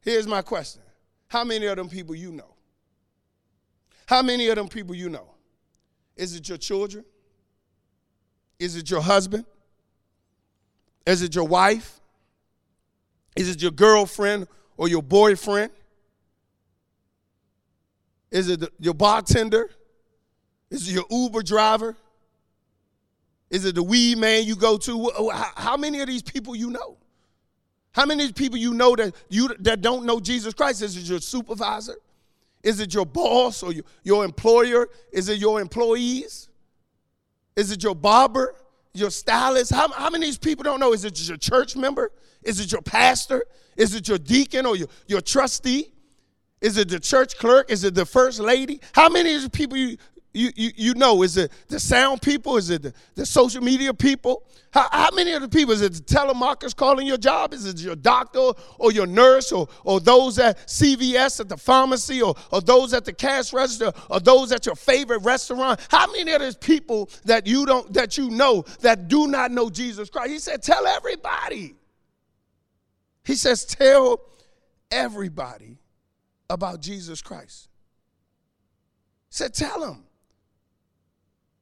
here's 0.00 0.26
my 0.26 0.42
question. 0.42 0.82
How 1.26 1.44
many 1.44 1.66
of 1.66 1.76
them 1.76 1.88
people 1.88 2.14
you 2.14 2.30
know? 2.30 2.54
How 4.08 4.22
many 4.22 4.48
of 4.48 4.56
them 4.56 4.68
people 4.68 4.94
you 4.94 5.10
know? 5.10 5.28
Is 6.16 6.34
it 6.34 6.48
your 6.48 6.56
children? 6.56 7.04
Is 8.58 8.74
it 8.74 8.90
your 8.90 9.02
husband? 9.02 9.44
Is 11.04 11.20
it 11.20 11.34
your 11.34 11.46
wife? 11.46 12.00
Is 13.36 13.50
it 13.50 13.60
your 13.60 13.70
girlfriend 13.70 14.48
or 14.78 14.88
your 14.88 15.02
boyfriend? 15.02 15.72
Is 18.30 18.48
it 18.48 18.64
your 18.80 18.94
bartender? 18.94 19.68
Is 20.70 20.88
it 20.88 20.92
your 20.92 21.04
Uber 21.10 21.42
driver? 21.42 21.94
Is 23.50 23.66
it 23.66 23.74
the 23.74 23.82
weed 23.82 24.16
man 24.16 24.44
you 24.44 24.56
go 24.56 24.78
to? 24.78 25.10
How 25.54 25.76
many 25.76 26.00
of 26.00 26.06
these 26.06 26.22
people 26.22 26.56
you 26.56 26.70
know? 26.70 26.96
How 27.92 28.06
many 28.06 28.32
people 28.32 28.56
you 28.56 28.72
know 28.72 28.96
that 28.96 29.14
you 29.28 29.54
that 29.60 29.82
don't 29.82 30.06
know 30.06 30.18
Jesus 30.18 30.54
Christ? 30.54 30.80
Is 30.80 30.96
it 30.96 31.02
your 31.02 31.20
supervisor? 31.20 31.96
Is 32.62 32.80
it 32.80 32.92
your 32.92 33.06
boss 33.06 33.62
or 33.62 33.72
your, 34.02 34.24
employer? 34.24 34.88
Is 35.12 35.28
it 35.28 35.38
your 35.38 35.60
employees? 35.60 36.48
Is 37.56 37.70
it 37.70 37.82
your 37.82 37.94
barber? 37.94 38.54
Your 38.94 39.10
stylist? 39.10 39.72
How, 39.72 39.88
how 39.92 40.10
many 40.10 40.24
of 40.24 40.28
these 40.28 40.38
people 40.38 40.64
don't 40.64 40.80
know? 40.80 40.92
Is 40.92 41.04
it 41.04 41.28
your 41.28 41.36
church 41.36 41.76
member? 41.76 42.10
Is 42.42 42.58
it 42.60 42.72
your 42.72 42.82
pastor? 42.82 43.44
Is 43.76 43.94
it 43.94 44.08
your 44.08 44.18
deacon 44.18 44.66
or 44.66 44.76
your, 44.76 44.88
your 45.06 45.20
trustee? 45.20 45.92
Is 46.60 46.76
it 46.76 46.88
the 46.88 46.98
church 46.98 47.36
clerk? 47.38 47.70
Is 47.70 47.84
it 47.84 47.94
the 47.94 48.06
first 48.06 48.40
lady? 48.40 48.80
How 48.92 49.08
many 49.08 49.34
of 49.34 49.42
these 49.42 49.48
people 49.50 49.76
you, 49.76 49.96
you, 50.32 50.50
you, 50.54 50.70
you 50.76 50.94
know? 50.94 51.22
Is 51.22 51.36
it 51.36 51.50
the 51.68 51.80
sound 51.80 52.22
people? 52.22 52.56
Is 52.56 52.70
it 52.70 52.82
the, 52.82 52.92
the 53.14 53.24
social 53.26 53.62
media 53.62 53.94
people? 53.94 54.44
How, 54.70 54.86
how 54.90 55.10
many 55.12 55.32
of 55.32 55.40
the 55.40 55.48
people? 55.48 55.72
Is 55.72 55.80
it 55.80 55.94
the 55.94 56.00
telemarketers 56.00 56.76
calling 56.76 57.06
your 57.06 57.16
job? 57.16 57.54
Is 57.54 57.64
it 57.64 57.78
your 57.78 57.96
doctor 57.96 58.52
or 58.78 58.92
your 58.92 59.06
nurse 59.06 59.50
or, 59.52 59.68
or 59.84 60.00
those 60.00 60.38
at 60.38 60.58
CVS 60.66 61.40
at 61.40 61.48
the 61.48 61.56
pharmacy 61.56 62.20
or, 62.20 62.34
or 62.52 62.60
those 62.60 62.92
at 62.92 63.04
the 63.04 63.12
cash 63.12 63.52
register 63.52 63.92
or 64.10 64.20
those 64.20 64.52
at 64.52 64.66
your 64.66 64.74
favorite 64.74 65.20
restaurant? 65.20 65.80
How 65.88 66.10
many 66.12 66.32
of 66.32 66.40
those 66.40 66.56
people 66.56 67.08
that 67.24 67.46
you 67.46 67.64
don't 67.64 67.92
that 67.94 68.18
you 68.18 68.30
know 68.30 68.64
that 68.80 69.08
do 69.08 69.26
not 69.26 69.50
know 69.50 69.70
Jesus 69.70 70.10
Christ? 70.10 70.30
He 70.30 70.38
said, 70.38 70.62
tell 70.62 70.86
everybody. 70.86 71.74
He 73.24 73.34
says, 73.34 73.64
tell 73.64 74.20
everybody 74.90 75.78
about 76.50 76.80
Jesus 76.80 77.22
Christ. 77.22 77.68
He 79.28 79.34
said, 79.34 79.54
tell 79.54 79.80
them. 79.80 80.04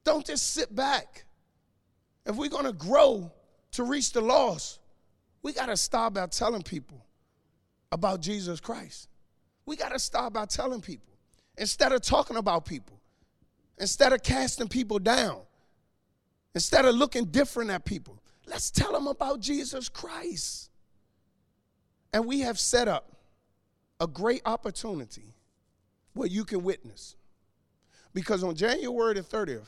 Don't 0.07 0.25
just 0.25 0.53
sit 0.53 0.73
back. 0.73 1.25
If 2.25 2.37
we're 2.37 2.49
going 2.49 2.65
to 2.65 2.73
grow 2.73 3.33
to 3.73 3.83
reach 3.83 4.13
the 4.13 4.21
lost, 4.21 4.79
we 5.43 5.53
got 5.53 5.67
to 5.67 5.77
start 5.77 6.15
by 6.15 6.27
telling 6.27 6.63
people 6.63 7.05
about 7.91 8.21
Jesus 8.21 8.61
Christ. 8.61 9.09
We 9.67 9.75
got 9.75 9.91
to 9.91 9.99
start 9.99 10.33
by 10.33 10.47
telling 10.47 10.81
people 10.81 11.13
instead 11.59 11.91
of 11.91 12.03
talking 12.03 12.37
about 12.37 12.65
people, 12.65 13.01
instead 13.79 14.13
of 14.13 14.23
casting 14.23 14.69
people 14.69 15.01
down, 15.01 15.41
instead 16.55 16.85
of 16.85 16.95
looking 16.95 17.25
different 17.25 17.71
at 17.71 17.85
people. 17.85 18.23
Let's 18.47 18.71
tell 18.71 18.93
them 18.93 19.09
about 19.09 19.41
Jesus 19.41 19.89
Christ. 19.89 20.71
And 22.13 22.27
we 22.27 22.41
have 22.41 22.61
set 22.61 22.87
up 22.87 23.11
a 23.99 24.07
great 24.07 24.43
opportunity 24.47 25.35
where 26.15 26.29
you 26.29 26.45
can 26.45 26.63
witness. 26.63 27.17
Because 28.15 28.45
on 28.45 28.55
January 28.55 29.15
the 29.15 29.23
30th, 29.23 29.67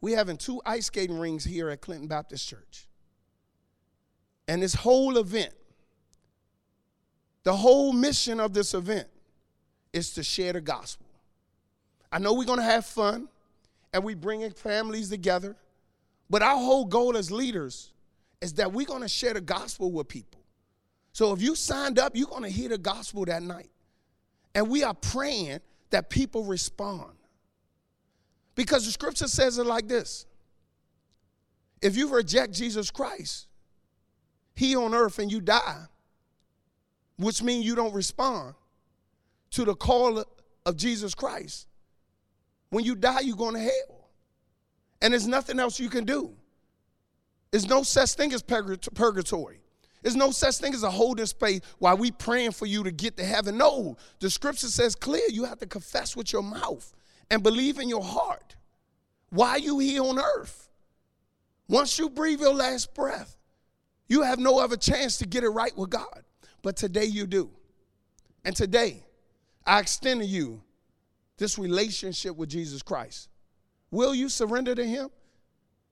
we 0.00 0.12
having 0.12 0.36
two 0.36 0.60
ice 0.64 0.86
skating 0.86 1.18
rings 1.18 1.44
here 1.44 1.70
at 1.70 1.80
Clinton 1.80 2.08
Baptist 2.08 2.48
Church. 2.48 2.86
And 4.48 4.62
this 4.62 4.74
whole 4.74 5.18
event, 5.18 5.54
the 7.42 7.54
whole 7.54 7.92
mission 7.92 8.40
of 8.40 8.52
this 8.52 8.74
event 8.74 9.08
is 9.92 10.12
to 10.12 10.22
share 10.22 10.52
the 10.52 10.60
gospel. 10.60 11.06
I 12.12 12.18
know 12.18 12.34
we're 12.34 12.44
going 12.44 12.58
to 12.58 12.64
have 12.64 12.86
fun 12.86 13.28
and 13.92 14.04
we 14.04 14.14
bringing 14.14 14.50
families 14.50 15.08
together, 15.08 15.56
but 16.28 16.42
our 16.42 16.56
whole 16.56 16.84
goal 16.84 17.16
as 17.16 17.30
leaders 17.30 17.92
is 18.40 18.54
that 18.54 18.72
we're 18.72 18.86
going 18.86 19.02
to 19.02 19.08
share 19.08 19.34
the 19.34 19.40
gospel 19.40 19.90
with 19.90 20.08
people. 20.08 20.40
So 21.12 21.32
if 21.32 21.40
you 21.40 21.56
signed 21.56 21.98
up, 21.98 22.14
you're 22.14 22.28
going 22.28 22.42
to 22.42 22.48
hear 22.48 22.68
the 22.68 22.78
gospel 22.78 23.24
that 23.24 23.42
night. 23.42 23.70
And 24.54 24.68
we 24.68 24.84
are 24.84 24.94
praying 24.94 25.60
that 25.90 26.10
people 26.10 26.44
respond. 26.44 27.15
Because 28.56 28.86
the 28.86 28.90
scripture 28.90 29.28
says 29.28 29.58
it 29.58 29.66
like 29.66 29.86
this 29.86 30.26
If 31.80 31.96
you 31.96 32.08
reject 32.12 32.52
Jesus 32.52 32.90
Christ, 32.90 33.46
He 34.54 34.74
on 34.74 34.94
earth 34.94 35.20
and 35.20 35.30
you 35.30 35.40
die, 35.40 35.84
which 37.18 37.42
means 37.42 37.64
you 37.64 37.76
don't 37.76 37.94
respond 37.94 38.54
to 39.50 39.64
the 39.64 39.74
call 39.74 40.24
of 40.64 40.76
Jesus 40.76 41.14
Christ. 41.14 41.68
When 42.70 42.84
you 42.84 42.96
die, 42.96 43.20
you're 43.20 43.36
going 43.36 43.54
to 43.54 43.60
hell. 43.60 44.10
And 45.00 45.12
there's 45.12 45.28
nothing 45.28 45.60
else 45.60 45.78
you 45.78 45.88
can 45.88 46.04
do. 46.04 46.34
There's 47.52 47.68
no 47.68 47.84
such 47.84 48.14
thing 48.14 48.32
as 48.32 48.42
purgatory. 48.42 49.60
There's 50.02 50.16
no 50.16 50.30
such 50.30 50.56
thing 50.56 50.74
as 50.74 50.82
a 50.82 50.90
holding 50.90 51.26
space 51.26 51.60
while 51.78 51.96
we 51.96 52.10
praying 52.10 52.52
for 52.52 52.66
you 52.66 52.82
to 52.84 52.90
get 52.90 53.16
to 53.18 53.24
heaven. 53.24 53.56
No, 53.56 53.96
the 54.20 54.30
scripture 54.30 54.66
says 54.66 54.94
clear. 54.94 55.22
You 55.28 55.44
have 55.44 55.58
to 55.58 55.66
confess 55.66 56.16
with 56.16 56.32
your 56.32 56.42
mouth 56.42 56.92
and 57.30 57.42
believe 57.42 57.78
in 57.78 57.88
your 57.88 58.02
heart. 58.02 58.56
Why 59.30 59.50
are 59.50 59.58
you 59.58 59.78
here 59.78 60.02
on 60.02 60.18
earth? 60.18 60.68
Once 61.68 61.98
you 61.98 62.08
breathe 62.08 62.40
your 62.40 62.54
last 62.54 62.94
breath, 62.94 63.36
you 64.08 64.22
have 64.22 64.38
no 64.38 64.58
other 64.58 64.76
chance 64.76 65.18
to 65.18 65.26
get 65.26 65.42
it 65.42 65.48
right 65.48 65.76
with 65.76 65.90
God. 65.90 66.22
But 66.62 66.76
today 66.76 67.04
you 67.04 67.26
do. 67.26 67.50
And 68.44 68.54
today, 68.54 69.04
I 69.64 69.80
extend 69.80 70.20
to 70.20 70.26
you 70.26 70.62
this 71.38 71.58
relationship 71.58 72.36
with 72.36 72.48
Jesus 72.48 72.82
Christ. 72.82 73.28
Will 73.90 74.14
you 74.14 74.28
surrender 74.28 74.74
to 74.74 74.84
Him? 74.84 75.10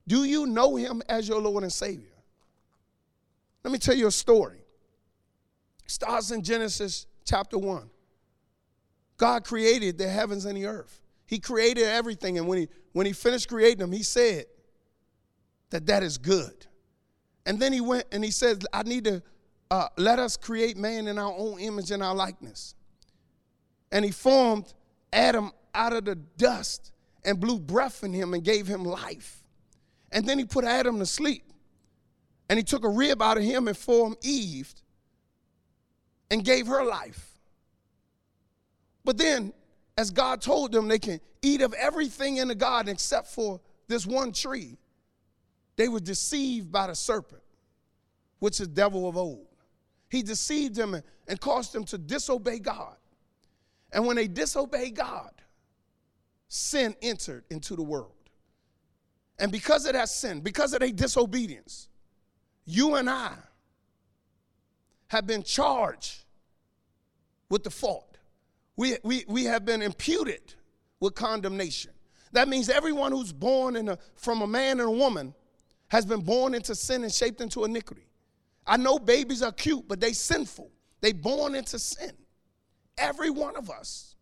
Do 0.07 0.23
you 0.23 0.45
know 0.45 0.75
Him 0.75 1.01
as 1.09 1.27
your 1.27 1.41
Lord 1.41 1.63
and 1.63 1.73
Savior? 1.73 2.07
Let 3.63 3.71
me 3.71 3.79
tell 3.79 3.95
you 3.95 4.07
a 4.07 4.11
story. 4.11 4.59
It 5.83 5.91
starts 5.91 6.31
in 6.31 6.41
Genesis 6.41 7.07
chapter 7.25 7.57
1. 7.57 7.89
God 9.17 9.43
created 9.43 9.97
the 9.97 10.07
heavens 10.07 10.45
and 10.45 10.57
the 10.57 10.65
earth. 10.65 11.01
He 11.25 11.39
created 11.39 11.83
everything, 11.83 12.37
and 12.37 12.47
when 12.47 12.59
he 12.59 12.67
when 12.93 13.05
he 13.05 13.13
finished 13.13 13.49
creating 13.49 13.79
them, 13.79 13.91
he 13.91 14.03
said 14.03 14.45
that 15.71 15.85
that 15.87 16.03
is 16.03 16.17
good. 16.17 16.67
And 17.45 17.59
then 17.59 17.73
he 17.73 17.81
went 17.81 18.05
and 18.11 18.23
he 18.23 18.31
said, 18.31 18.63
I 18.71 18.83
need 18.83 19.03
to 19.05 19.21
uh, 19.69 19.87
let 19.97 20.19
us 20.19 20.37
create 20.37 20.77
man 20.77 21.07
in 21.07 21.17
our 21.17 21.33
own 21.35 21.59
image 21.59 21.91
and 21.91 22.01
our 22.01 22.15
likeness. 22.15 22.75
And 23.91 24.05
he 24.05 24.11
formed 24.11 24.73
Adam 25.11 25.51
out 25.73 25.93
of 25.93 26.05
the 26.05 26.15
dust 26.15 26.91
and 27.23 27.39
blew 27.39 27.59
breath 27.59 28.03
in 28.03 28.13
him 28.13 28.33
and 28.33 28.43
gave 28.43 28.67
him 28.67 28.83
life. 28.83 29.43
And 30.11 30.25
then 30.25 30.39
he 30.39 30.45
put 30.45 30.63
Adam 30.63 30.99
to 30.99 31.05
sleep. 31.05 31.43
And 32.49 32.57
he 32.57 32.63
took 32.63 32.83
a 32.83 32.89
rib 32.89 33.21
out 33.21 33.37
of 33.37 33.43
him 33.43 33.67
and 33.67 33.75
formed 33.75 34.17
Eve 34.21 34.73
and 36.29 36.43
gave 36.43 36.67
her 36.67 36.85
life. 36.85 37.39
But 39.03 39.17
then 39.17 39.53
as 39.97 40.11
God 40.11 40.41
told 40.41 40.71
them 40.71 40.87
they 40.87 40.99
can 40.99 41.19
eat 41.41 41.61
of 41.61 41.73
everything 41.73 42.37
in 42.37 42.47
the 42.47 42.55
garden 42.55 42.91
except 42.91 43.27
for 43.27 43.61
this 43.87 44.05
one 44.05 44.31
tree, 44.31 44.77
they 45.77 45.87
were 45.87 45.99
deceived 45.99 46.71
by 46.71 46.87
the 46.87 46.95
serpent, 46.95 47.43
which 48.39 48.59
is 48.59 48.67
the 48.67 48.73
devil 48.73 49.07
of 49.07 49.17
old. 49.17 49.47
He 50.09 50.21
deceived 50.21 50.75
them 50.75 51.01
and 51.27 51.39
caused 51.39 51.73
them 51.73 51.83
to 51.85 51.97
disobey 51.97 52.59
God. 52.59 52.95
And 53.91 54.05
when 54.05 54.15
they 54.15 54.27
disobeyed 54.27 54.95
God, 54.95 55.31
sin 56.47 56.95
entered 57.01 57.45
into 57.49 57.75
the 57.75 57.83
world. 57.83 58.11
And 59.39 59.51
because 59.51 59.85
of 59.85 59.93
that 59.93 60.09
sin, 60.09 60.41
because 60.41 60.73
of 60.73 60.79
their 60.79 60.91
disobedience, 60.91 61.89
you 62.65 62.95
and 62.95 63.09
I 63.09 63.33
have 65.07 65.27
been 65.27 65.43
charged 65.43 66.23
with 67.49 67.63
the 67.63 67.69
fault 67.69 68.14
we, 68.77 68.97
we, 69.03 69.25
we 69.27 69.45
have 69.45 69.65
been 69.65 69.81
imputed 69.81 70.53
with 70.99 71.15
condemnation. 71.15 71.91
That 72.31 72.47
means 72.49 72.69
everyone 72.69 73.11
who's 73.11 73.31
born 73.31 73.75
a, 73.87 73.97
from 74.15 74.41
a 74.41 74.47
man 74.47 74.79
and 74.79 74.89
a 74.89 74.91
woman 74.91 75.33
has 75.87 76.05
been 76.05 76.21
born 76.21 76.53
into 76.53 76.75
sin 76.75 77.03
and 77.03 77.13
shaped 77.13 77.39
into 77.41 77.63
iniquity. 77.63 78.07
I 78.67 78.77
know 78.77 78.99
babies 78.99 79.41
are 79.41 79.51
cute, 79.51 79.87
but 79.87 79.99
they 79.99 80.11
sinful. 80.11 80.71
They 81.01 81.13
born 81.13 81.55
into 81.55 81.79
sin. 81.79 82.11
Every 82.97 83.29
one 83.29 83.55
of 83.55 83.69
us. 83.69 84.15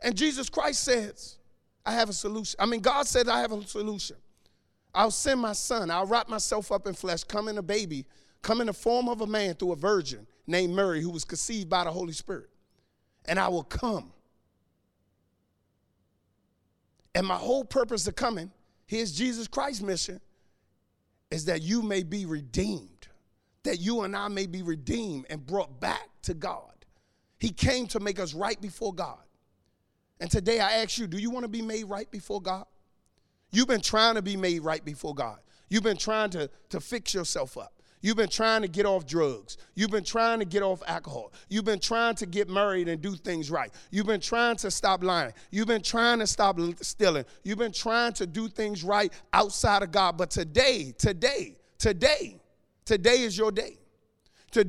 And 0.00 0.16
Jesus 0.16 0.48
Christ 0.48 0.84
says, 0.84 1.38
I 1.84 1.92
have 1.92 2.08
a 2.08 2.12
solution. 2.12 2.56
I 2.60 2.66
mean, 2.66 2.80
God 2.80 3.06
said, 3.06 3.28
I 3.28 3.40
have 3.40 3.52
a 3.52 3.66
solution. 3.66 4.16
I'll 4.94 5.10
send 5.10 5.40
my 5.40 5.52
son. 5.52 5.90
I'll 5.90 6.06
wrap 6.06 6.28
myself 6.28 6.70
up 6.70 6.86
in 6.86 6.94
flesh, 6.94 7.24
come 7.24 7.48
in 7.48 7.58
a 7.58 7.62
baby, 7.62 8.06
come 8.42 8.60
in 8.60 8.68
the 8.68 8.72
form 8.72 9.08
of 9.08 9.20
a 9.20 9.26
man 9.26 9.54
through 9.54 9.72
a 9.72 9.76
virgin 9.76 10.26
named 10.46 10.74
Mary 10.74 11.02
who 11.02 11.10
was 11.10 11.24
conceived 11.24 11.68
by 11.68 11.84
the 11.84 11.90
Holy 11.90 12.12
Spirit 12.12 12.48
and 13.28 13.38
I 13.38 13.48
will 13.48 13.62
come. 13.62 14.12
And 17.14 17.26
my 17.26 17.36
whole 17.36 17.64
purpose 17.64 18.06
of 18.06 18.16
coming, 18.16 18.50
here's 18.86 19.12
Jesus 19.12 19.46
Christ's 19.46 19.82
mission, 19.82 20.20
is 21.30 21.44
that 21.44 21.62
you 21.62 21.82
may 21.82 22.02
be 22.02 22.26
redeemed, 22.26 23.08
that 23.64 23.78
you 23.78 24.02
and 24.02 24.16
I 24.16 24.28
may 24.28 24.46
be 24.46 24.62
redeemed 24.62 25.26
and 25.28 25.44
brought 25.44 25.80
back 25.80 26.08
to 26.22 26.34
God. 26.34 26.72
He 27.38 27.50
came 27.50 27.86
to 27.88 28.00
make 28.00 28.18
us 28.18 28.34
right 28.34 28.60
before 28.60 28.94
God. 28.94 29.18
And 30.20 30.30
today 30.30 30.58
I 30.60 30.82
ask 30.82 30.98
you, 30.98 31.06
do 31.06 31.18
you 31.18 31.30
want 31.30 31.44
to 31.44 31.48
be 31.48 31.62
made 31.62 31.84
right 31.84 32.10
before 32.10 32.40
God? 32.40 32.66
You've 33.50 33.68
been 33.68 33.80
trying 33.80 34.16
to 34.16 34.22
be 34.22 34.36
made 34.36 34.62
right 34.62 34.84
before 34.84 35.14
God. 35.14 35.38
You've 35.68 35.82
been 35.82 35.96
trying 35.96 36.30
to, 36.30 36.50
to 36.70 36.80
fix 36.80 37.14
yourself 37.14 37.56
up. 37.56 37.72
You've 38.00 38.16
been 38.16 38.28
trying 38.28 38.62
to 38.62 38.68
get 38.68 38.86
off 38.86 39.06
drugs. 39.06 39.56
You've 39.74 39.90
been 39.90 40.04
trying 40.04 40.38
to 40.38 40.44
get 40.44 40.62
off 40.62 40.82
alcohol. 40.86 41.32
You've 41.48 41.64
been 41.64 41.80
trying 41.80 42.14
to 42.16 42.26
get 42.26 42.48
married 42.48 42.88
and 42.88 43.00
do 43.00 43.14
things 43.14 43.50
right. 43.50 43.72
You've 43.90 44.06
been 44.06 44.20
trying 44.20 44.56
to 44.56 44.70
stop 44.70 45.02
lying. 45.02 45.32
You've 45.50 45.66
been 45.66 45.82
trying 45.82 46.20
to 46.20 46.26
stop 46.26 46.58
stealing. 46.80 47.24
You've 47.42 47.58
been 47.58 47.72
trying 47.72 48.12
to 48.14 48.26
do 48.26 48.48
things 48.48 48.84
right 48.84 49.12
outside 49.32 49.82
of 49.82 49.90
God. 49.90 50.16
But 50.16 50.30
today, 50.30 50.94
today, 50.96 51.56
today, 51.78 52.40
today 52.84 53.22
is 53.22 53.36
your 53.36 53.50
day. 53.50 53.78
Today 54.50 54.66